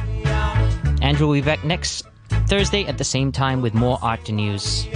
Andrew 1.02 1.26
will 1.26 1.34
be 1.34 1.40
back 1.40 1.64
next 1.64 2.07
Thursday 2.48 2.86
at 2.86 2.96
the 2.96 3.04
same 3.04 3.30
time 3.30 3.60
with 3.60 3.74
more 3.74 3.98
art 4.00 4.26
and 4.28 4.38
news. 4.38 4.88